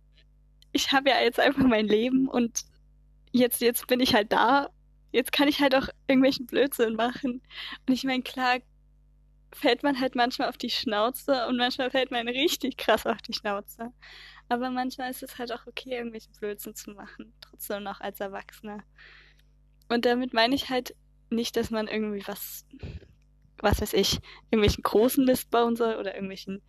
[0.74, 2.66] ich habe ja jetzt einfach mein Leben und
[3.40, 4.70] jetzt, jetzt bin ich halt da.
[5.12, 7.42] Jetzt kann ich halt auch irgendwelchen Blödsinn machen.
[7.88, 8.60] Und ich meine, klar
[9.54, 13.34] fällt man halt manchmal auf die Schnauze und manchmal fällt man richtig krass auf die
[13.34, 13.94] Schnauze.
[14.50, 17.34] Aber manchmal ist es halt auch okay, irgendwelchen Blödsinn zu machen.
[17.42, 18.84] Trotzdem noch als Erwachsener.
[19.88, 20.96] Und damit meine ich halt
[21.30, 22.66] nicht, dass man irgendwie was,
[23.58, 24.20] was weiß ich,
[24.52, 26.62] irgendwelchen großen Mist bauen soll oder irgendwelchen,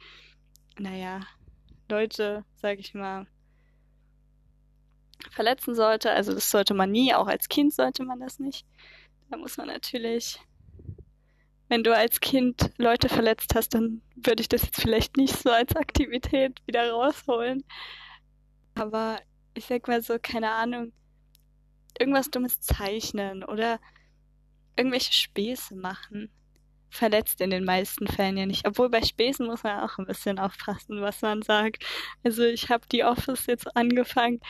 [0.78, 1.20] naja,
[1.90, 3.26] Leute, sag ich mal,
[5.30, 6.10] verletzen sollte.
[6.10, 8.66] Also das sollte man nie, auch als Kind sollte man das nicht.
[9.30, 10.38] Da muss man natürlich,
[11.68, 15.50] wenn du als Kind Leute verletzt hast, dann würde ich das jetzt vielleicht nicht so
[15.50, 17.64] als Aktivität wieder rausholen.
[18.74, 19.18] Aber
[19.54, 20.92] ich sag mal so, keine Ahnung,
[21.98, 23.80] irgendwas Dummes zeichnen oder
[24.76, 26.30] irgendwelche Späße machen.
[26.88, 28.66] Verletzt in den meisten Fällen ja nicht.
[28.66, 31.84] Obwohl bei Späßen muss man auch ein bisschen aufpassen, was man sagt.
[32.22, 34.40] Also ich habe die Office jetzt angefangen.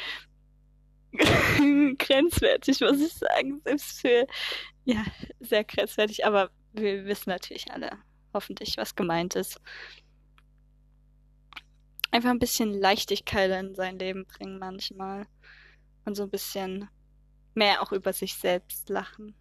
[1.99, 3.61] grenzwertig, muss ich sagen.
[3.65, 4.27] Selbst für,
[4.85, 5.05] ja,
[5.41, 6.25] sehr grenzwertig.
[6.27, 7.91] Aber wir wissen natürlich alle
[8.33, 9.61] hoffentlich, was gemeint ist.
[12.11, 15.27] Einfach ein bisschen Leichtigkeit in sein Leben bringen manchmal.
[16.05, 16.89] Und so ein bisschen
[17.55, 19.35] mehr auch über sich selbst lachen.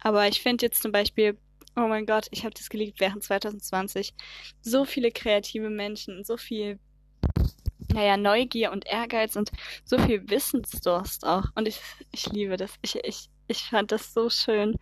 [0.00, 1.36] Aber ich finde jetzt zum Beispiel,
[1.76, 4.14] oh mein Gott, ich habe das geliebt während 2020.
[4.60, 6.78] So viele kreative Menschen, so viel,
[7.92, 9.50] naja, Neugier und Ehrgeiz und
[9.84, 11.44] so viel Wissensdurst auch.
[11.54, 11.80] Und ich,
[12.12, 12.74] ich liebe das.
[12.82, 14.76] Ich, ich, ich fand das so schön.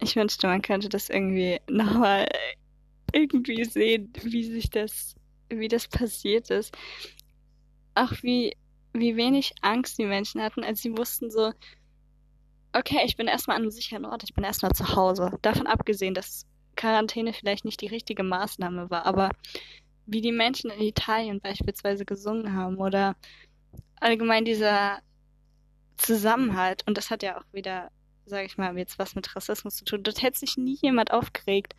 [0.00, 2.26] Ich wünschte, man könnte das irgendwie nochmal
[3.12, 5.14] irgendwie sehen, wie sich das,
[5.48, 6.76] wie das passiert ist.
[7.94, 8.54] Auch wie
[9.00, 11.52] wie wenig Angst die Menschen hatten, als sie wussten so,
[12.72, 15.38] okay, ich bin erstmal an einem sicheren Ort, ich bin erstmal zu Hause.
[15.42, 19.30] Davon abgesehen, dass Quarantäne vielleicht nicht die richtige Maßnahme war, aber
[20.06, 23.16] wie die Menschen in Italien beispielsweise gesungen haben oder
[24.00, 25.00] allgemein dieser
[25.96, 27.90] Zusammenhalt, und das hat ja auch wieder,
[28.26, 30.02] sage ich mal, jetzt was mit Rassismus zu tun.
[30.02, 31.74] Dort hätte sich nie jemand aufgeregt.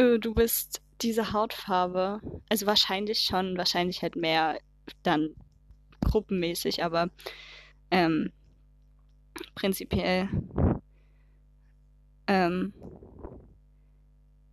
[0.00, 2.20] Öh, du bist diese Hautfarbe.
[2.48, 4.58] Also wahrscheinlich schon, wahrscheinlich halt mehr
[5.02, 5.34] dann
[6.04, 7.10] gruppenmäßig, aber
[7.90, 8.32] ähm,
[9.54, 10.28] prinzipiell
[12.26, 12.72] ähm,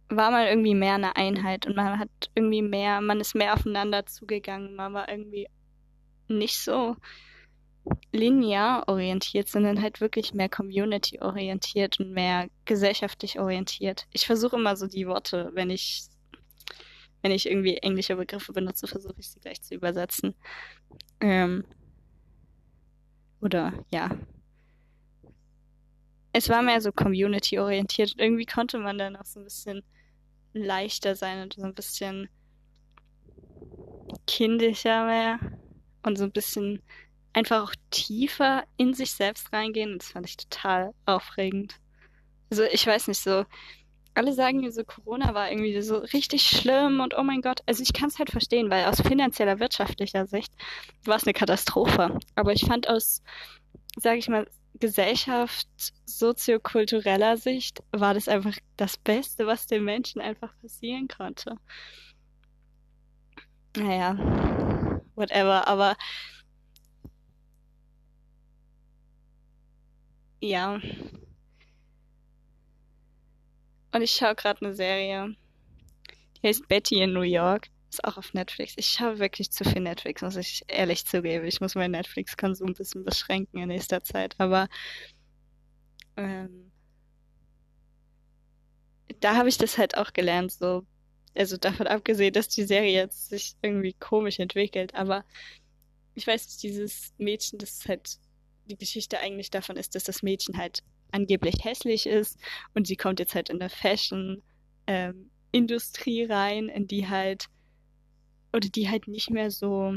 [0.09, 4.05] war man irgendwie mehr eine Einheit und man hat irgendwie mehr, man ist mehr aufeinander
[4.05, 5.47] zugegangen, man war irgendwie
[6.27, 6.95] nicht so
[8.11, 14.07] linear orientiert, sondern halt wirklich mehr community orientiert und mehr gesellschaftlich orientiert.
[14.11, 16.09] Ich versuche immer so die Worte, wenn ich
[17.21, 20.35] wenn ich irgendwie englische Begriffe benutze, versuche ich sie gleich zu übersetzen.
[21.19, 21.65] Ähm,
[23.41, 24.17] oder ja.
[26.31, 28.15] Es war mehr so community-orientiert.
[28.17, 29.83] Irgendwie konnte man dann auch so ein bisschen
[30.53, 32.29] leichter sein und so ein bisschen
[34.27, 35.39] kindlicher mehr
[36.03, 36.81] und so ein bisschen
[37.33, 39.97] einfach auch tiefer in sich selbst reingehen.
[39.97, 41.75] Das fand ich total aufregend.
[42.49, 43.45] Also ich weiß nicht so,
[44.15, 47.61] alle sagen mir so, Corona war irgendwie so richtig schlimm und oh mein Gott.
[47.67, 50.51] Also ich kann es halt verstehen, weil aus finanzieller, wirtschaftlicher Sicht
[51.05, 52.17] war es eine Katastrophe.
[52.35, 53.21] Aber ich fand aus,
[53.97, 55.67] sage ich mal, Gesellschaft,
[56.05, 61.55] soziokultureller Sicht war das einfach das Beste, was den Menschen einfach passieren konnte.
[63.75, 64.15] Naja,
[65.15, 65.95] whatever, aber
[70.41, 70.79] ja,
[73.91, 75.35] und ich schaue gerade eine Serie.
[76.37, 77.69] Die heißt Betty in New York.
[77.89, 78.73] Ist auch auf Netflix.
[78.77, 81.45] Ich schaue wirklich zu viel Netflix, muss ich ehrlich zugeben.
[81.45, 84.35] Ich muss meinen Netflix-Konsum ein bisschen beschränken in nächster Zeit.
[84.37, 84.67] Aber
[86.17, 86.71] ähm,
[89.19, 90.85] da habe ich das halt auch gelernt, so.
[91.35, 95.23] Also davon abgesehen, dass die Serie jetzt sich irgendwie komisch entwickelt, aber
[96.15, 98.17] ich weiß nicht, dieses Mädchen, das halt
[98.65, 102.37] die Geschichte eigentlich davon ist, dass das Mädchen halt angeblich hässlich ist
[102.73, 104.41] und sie kommt jetzt halt in der Fashion
[104.87, 107.45] ähm, Industrie rein, in die halt
[108.53, 109.93] oder die halt nicht mehr so,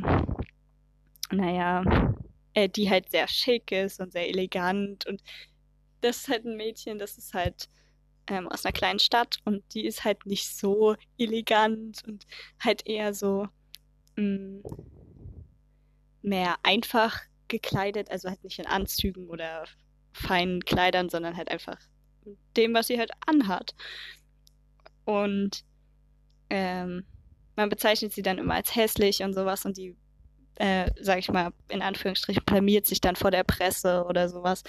[1.31, 2.15] naja,
[2.55, 5.23] äh, die halt sehr schick ist und sehr elegant und
[6.01, 7.69] das ist halt ein Mädchen, das ist halt
[8.27, 12.27] ähm, aus einer kleinen Stadt und die ist halt nicht so elegant und
[12.61, 13.49] halt eher so
[14.17, 14.63] mh, mm,
[16.23, 19.65] mehr einfach gekleidet, also halt nicht in Anzügen oder
[20.13, 21.79] feinen Kleidern, sondern halt einfach
[22.57, 23.75] dem, was sie halt anhat.
[25.05, 25.65] Und
[26.51, 27.05] ähm,
[27.57, 29.97] man bezeichnet sie dann immer als hässlich und sowas und die,
[30.57, 34.63] äh, sag ich mal, in Anführungsstrichen blamiert sich dann vor der Presse oder sowas.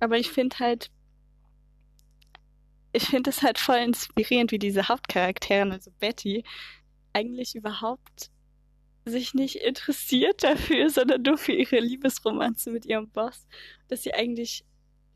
[0.00, 0.90] Aber ich finde halt,
[2.92, 6.44] ich finde es halt voll inspirierend, wie diese Hauptcharakterin, also Betty,
[7.12, 8.30] eigentlich überhaupt
[9.04, 13.46] sich nicht interessiert dafür, sondern nur für ihre Liebesromanze mit ihrem Boss.
[13.88, 14.64] Dass sie eigentlich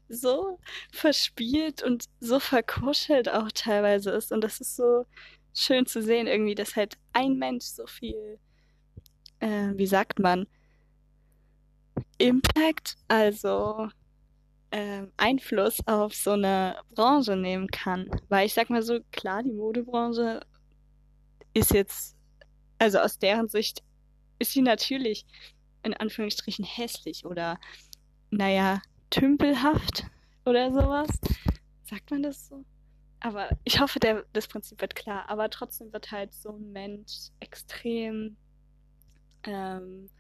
[0.09, 0.59] so
[0.93, 4.33] verspielt und so verkuschelt auch teilweise ist.
[4.33, 5.07] Und das ist so
[5.55, 8.38] schön zu sehen irgendwie, dass halt ein Mensch so viel,
[9.40, 10.46] äh, wie sagt man,
[12.18, 13.88] Impact, also
[14.70, 18.09] äh, Einfluss auf so eine Branche nehmen kann.
[18.28, 20.40] Weil ich sag mal so, klar, die Modebranche
[21.55, 22.16] ist jetzt,
[22.78, 23.82] also aus deren Sicht
[24.38, 25.26] ist sie natürlich
[25.82, 27.59] in Anführungsstrichen hässlich oder,
[28.30, 28.80] naja,
[29.11, 30.05] tümpelhaft
[30.44, 31.11] oder sowas.
[31.84, 32.64] Sagt man das so?
[33.23, 35.29] Aber ich hoffe, der, das Prinzip wird klar.
[35.29, 38.37] Aber trotzdem wird halt so ein Mensch extrem
[39.45, 40.11] ähm,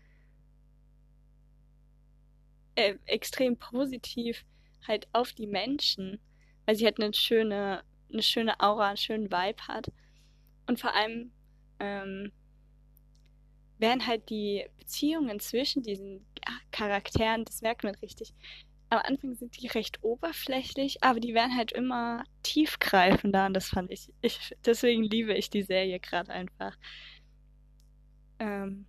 [2.76, 4.44] äh, extrem positiv
[4.86, 6.20] halt auf die Menschen,
[6.64, 7.82] weil sie halt eine schöne,
[8.12, 9.90] eine schöne Aura, einen schönen Vibe hat.
[10.66, 11.32] Und vor allem
[11.80, 12.32] ähm,
[13.78, 16.24] werden halt die Beziehungen zwischen diesen
[16.70, 18.32] Charakteren, das merkt man richtig.
[18.92, 23.90] Am Anfang sind die recht oberflächlich, aber die werden halt immer tiefgreifender und das fand
[23.90, 26.76] ich, ich deswegen liebe ich die Serie gerade einfach.
[28.38, 28.86] Ähm,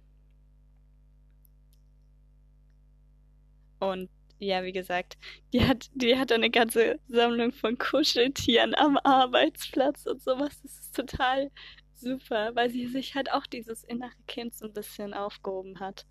[3.79, 5.17] Und ja, wie gesagt,
[5.53, 10.61] die hat, die hat eine ganze Sammlung von Kuscheltieren am Arbeitsplatz und sowas.
[10.61, 11.51] Das ist total
[11.93, 16.05] super, weil sie sich halt auch dieses innere Kind so ein bisschen aufgehoben hat.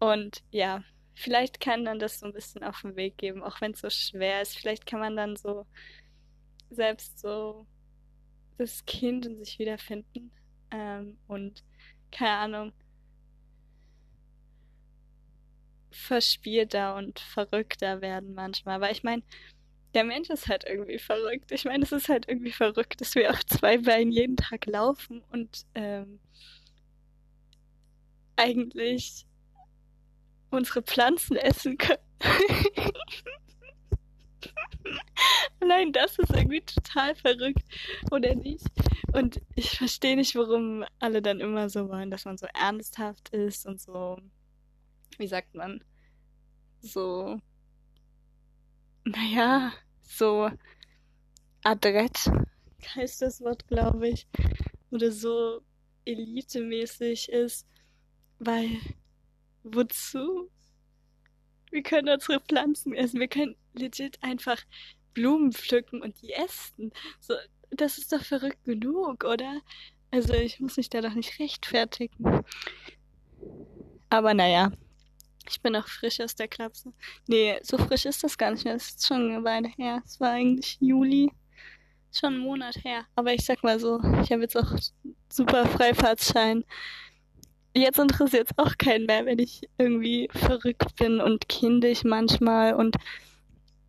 [0.00, 0.82] Und ja,
[1.20, 3.90] vielleicht kann dann das so ein bisschen auf den Weg geben, auch wenn es so
[3.90, 4.58] schwer ist.
[4.58, 5.66] Vielleicht kann man dann so
[6.70, 7.66] selbst so
[8.58, 10.32] das Kind in sich wiederfinden.
[10.70, 11.64] Ähm, und
[12.12, 12.72] keine Ahnung,
[15.90, 18.80] verspielter und verrückter werden manchmal.
[18.80, 19.22] Weil ich meine,
[19.94, 21.52] der Mensch ist halt irgendwie verrückt.
[21.52, 25.22] Ich meine, es ist halt irgendwie verrückt, dass wir auf zwei Beinen jeden Tag laufen
[25.32, 26.20] und ähm,
[28.36, 29.26] eigentlich
[30.50, 31.98] unsere Pflanzen essen können.
[35.64, 37.62] Nein, das ist irgendwie total verrückt,
[38.10, 38.66] oder nicht?
[39.12, 43.66] Und ich verstehe nicht, warum alle dann immer so wollen, dass man so ernsthaft ist
[43.66, 44.18] und so
[45.20, 45.84] wie sagt man,
[46.80, 47.38] so,
[49.04, 49.72] naja,
[50.02, 50.50] so
[51.62, 52.30] adrett
[52.94, 54.26] heißt das Wort, glaube ich,
[54.90, 55.60] oder so
[56.06, 57.66] elitemäßig ist,
[58.38, 58.70] weil
[59.62, 60.50] wozu?
[61.70, 64.58] Wir können unsere Pflanzen essen, wir können legit einfach
[65.14, 66.92] Blumen pflücken und die essen.
[67.20, 67.34] So,
[67.70, 69.60] das ist doch verrückt genug, oder?
[70.10, 72.44] Also ich muss mich da doch nicht rechtfertigen.
[74.08, 74.72] Aber naja,
[75.48, 76.92] ich bin noch frisch aus der Klapse.
[77.26, 78.74] Nee, so frisch ist das gar nicht mehr.
[78.74, 80.02] Das ist schon eine Weile her.
[80.04, 81.30] Es war eigentlich Juli.
[82.12, 83.04] Schon einen Monat her.
[83.14, 84.76] Aber ich sag mal so, ich habe jetzt auch
[85.28, 86.64] super Freifahrtschein.
[87.74, 92.96] Jetzt interessiert es auch keinen mehr, wenn ich irgendwie verrückt bin und kindisch manchmal und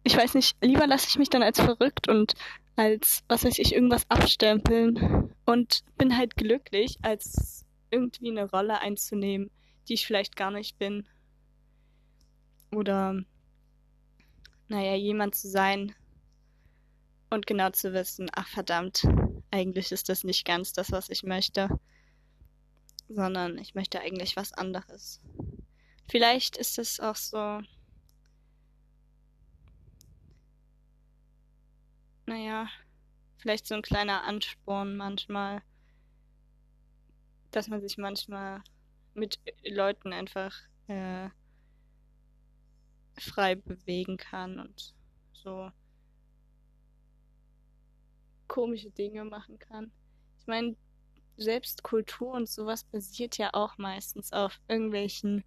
[0.04, 2.34] ich weiß nicht, lieber lasse ich mich dann als verrückt und
[2.76, 9.52] als, was weiß ich, irgendwas abstempeln und bin halt glücklich, als irgendwie eine Rolle einzunehmen,
[9.88, 11.08] die ich vielleicht gar nicht bin.
[12.74, 13.22] Oder
[14.70, 15.94] naja, jemand zu sein
[17.30, 19.04] und genau zu wissen, ach verdammt,
[19.52, 21.68] eigentlich ist das nicht ganz das, was ich möchte,
[23.14, 25.22] sondern ich möchte eigentlich was anderes.
[26.10, 27.62] Vielleicht ist es auch so,
[32.26, 32.68] naja,
[33.38, 35.62] vielleicht so ein kleiner Ansporn manchmal,
[37.52, 38.62] dass man sich manchmal
[39.14, 40.56] mit Leuten einfach
[40.88, 41.30] äh,
[43.18, 44.94] frei bewegen kann und
[45.34, 45.72] so
[48.48, 49.92] komische Dinge machen kann.
[50.40, 50.76] Ich meine,
[51.42, 55.44] selbst Kultur und sowas basiert ja auch meistens auf irgendwelchen,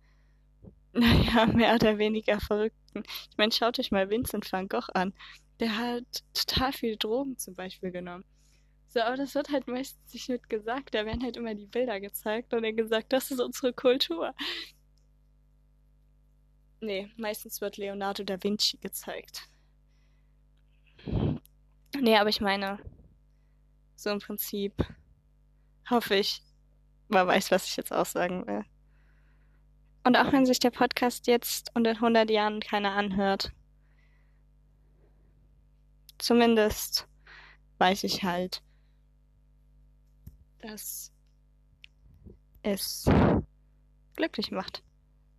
[0.93, 3.03] naja, mehr oder weniger Verrückten.
[3.31, 5.13] Ich meine, schaut euch mal Vincent van Gogh an.
[5.61, 8.25] Der hat total viele Drogen zum Beispiel genommen.
[8.89, 10.95] So, aber das wird halt meistens nicht mit gesagt.
[10.95, 14.35] Da werden halt immer die Bilder gezeigt und dann gesagt, das ist unsere Kultur.
[16.81, 19.49] Nee, meistens wird Leonardo da Vinci gezeigt.
[22.01, 22.79] Nee, aber ich meine,
[23.97, 24.75] so im Prinzip
[25.91, 26.43] hoffe ich,
[27.09, 28.65] man weiß, was ich jetzt auch sagen will.
[30.05, 33.53] Und auch wenn sich der Podcast jetzt und in 100 Jahren keiner anhört,
[36.19, 37.09] zumindest
[37.79, 38.63] weiß ich halt,
[40.61, 41.13] dass
[42.63, 43.05] es
[44.17, 44.83] glücklich macht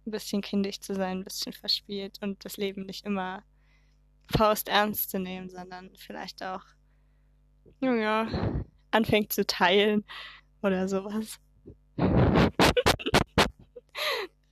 [0.05, 3.43] ein bisschen kindisch zu sein, ein bisschen verspielt und das Leben nicht immer
[4.35, 6.63] Faust ernst zu nehmen, sondern vielleicht auch,
[7.79, 8.27] ja,
[8.95, 10.05] anfängt zu teilen
[10.61, 11.39] oder sowas.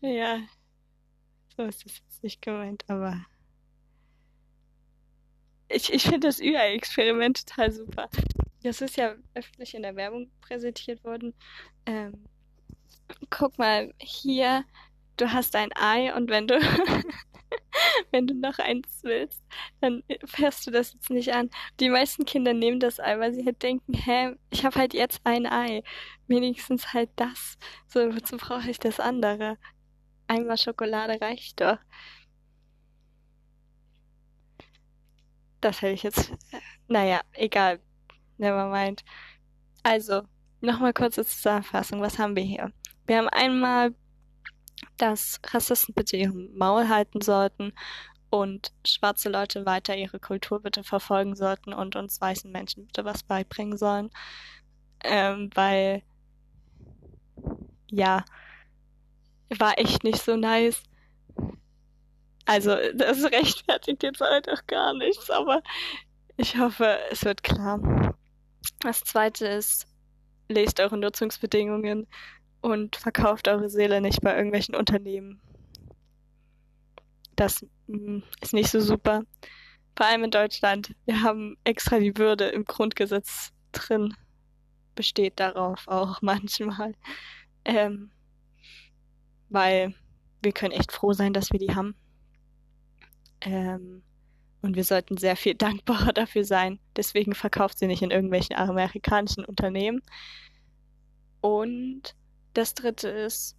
[0.06, 0.42] Ja,
[1.56, 3.26] so ist es jetzt nicht gemeint, aber
[5.70, 8.10] ich, ich finde das Ü-Ei-Experiment total super.
[8.64, 11.34] Das ist ja öffentlich in der Werbung präsentiert worden.
[11.86, 12.26] Ähm,
[13.30, 14.66] guck mal, hier,
[15.18, 16.60] du hast ein Ei und wenn du,
[18.12, 19.44] wenn du noch eins willst,
[19.82, 21.50] dann fährst du das jetzt nicht an.
[21.80, 25.22] Die meisten Kinder nehmen das Ei, weil sie halt denken, hä, ich habe halt jetzt
[25.24, 25.84] ein Ei.
[26.28, 27.58] Wenigstens halt das.
[27.88, 29.58] So, wozu brauche ich das andere?
[30.28, 31.78] Einmal Schokolade reicht doch.
[35.62, 36.32] Das hätte ich jetzt.
[36.88, 37.80] Naja, egal.
[38.38, 39.04] Never mind.
[39.84, 40.24] Also,
[40.62, 42.02] nochmal kurze Zusammenfassung.
[42.02, 42.72] Was haben wir hier?
[43.06, 43.94] Wir haben einmal,
[44.98, 47.74] dass Rassisten bitte ihren Maul halten sollten
[48.30, 53.24] und schwarze Leute weiter ihre Kultur bitte verfolgen sollten und uns weißen Menschen bitte was
[53.24, 54.10] beibringen sollen.
[55.04, 56.02] Ähm, weil,
[57.92, 58.26] ja,
[59.60, 60.82] war echt nicht so nice.
[62.46, 65.62] Also, das rechtfertigt jetzt halt auch gar nichts, aber
[66.36, 68.16] ich hoffe, es wird klar.
[68.80, 69.86] Das zweite ist,
[70.50, 72.08] lest eure Nutzungsbedingungen
[72.64, 75.42] und verkauft eure Seele nicht bei irgendwelchen Unternehmen.
[77.36, 79.24] Das mm, ist nicht so super.
[79.98, 80.96] Vor allem in Deutschland.
[81.06, 84.16] Wir haben extra die Würde im Grundgesetz drin.
[84.96, 86.96] Besteht darauf auch manchmal.
[87.66, 88.12] Ähm,
[89.50, 89.94] weil
[90.42, 91.96] wir können echt froh sein, dass wir die haben.
[93.42, 94.04] Ähm,
[94.62, 96.80] und wir sollten sehr viel dankbarer dafür sein.
[96.96, 100.02] Deswegen verkauft sie nicht in irgendwelchen amerikanischen Unternehmen.
[101.42, 102.16] Und
[102.54, 103.56] das dritte ist,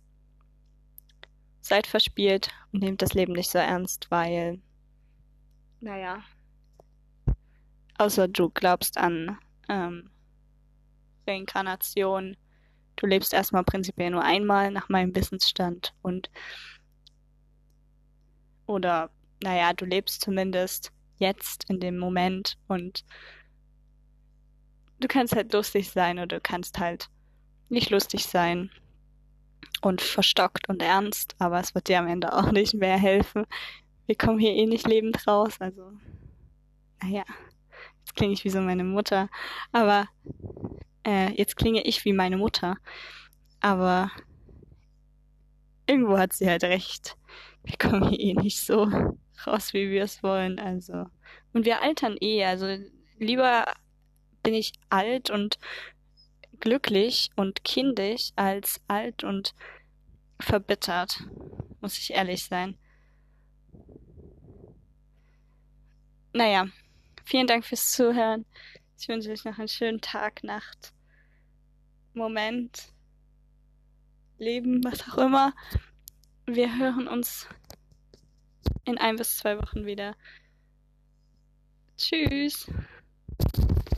[1.60, 4.60] seid verspielt und nehmt das Leben nicht so ernst, weil,
[5.80, 6.22] naja,
[7.98, 9.38] außer du glaubst an
[9.68, 10.10] ähm,
[11.26, 12.36] Reinkarnation,
[12.96, 16.30] du lebst erstmal prinzipiell nur einmal nach meinem Wissensstand und
[18.66, 19.10] oder
[19.42, 23.04] naja, du lebst zumindest jetzt in dem Moment und
[25.00, 27.08] du kannst halt lustig sein oder du kannst halt
[27.68, 28.70] nicht lustig sein
[29.82, 33.46] und verstockt und ernst, aber es wird dir am Ende auch nicht mehr helfen.
[34.06, 35.92] Wir kommen hier eh nicht lebend raus, also
[37.02, 37.24] naja,
[38.00, 39.28] jetzt klinge ich wie so meine Mutter,
[39.72, 40.08] aber
[41.06, 42.76] äh, jetzt klinge ich wie meine Mutter,
[43.60, 44.10] aber
[45.86, 47.16] irgendwo hat sie halt recht.
[47.62, 48.88] Wir kommen hier eh nicht so
[49.46, 50.58] raus, wie wir es wollen.
[50.58, 51.06] Also.
[51.52, 52.44] Und wir altern eh.
[52.44, 52.66] Also
[53.18, 53.64] lieber
[54.42, 55.58] bin ich alt und
[56.64, 59.54] glücklich und kindisch als alt und
[60.40, 61.22] verbittert,
[61.82, 62.78] muss ich ehrlich sein.
[66.32, 66.66] Naja,
[67.22, 68.46] vielen Dank fürs Zuhören.
[68.98, 70.94] Ich wünsche euch noch einen schönen Tag, Nacht,
[72.14, 72.94] Moment,
[74.38, 75.52] Leben, was auch immer.
[76.46, 77.46] Wir hören uns
[78.86, 80.16] in ein bis zwei Wochen wieder.
[81.98, 82.66] Tschüss.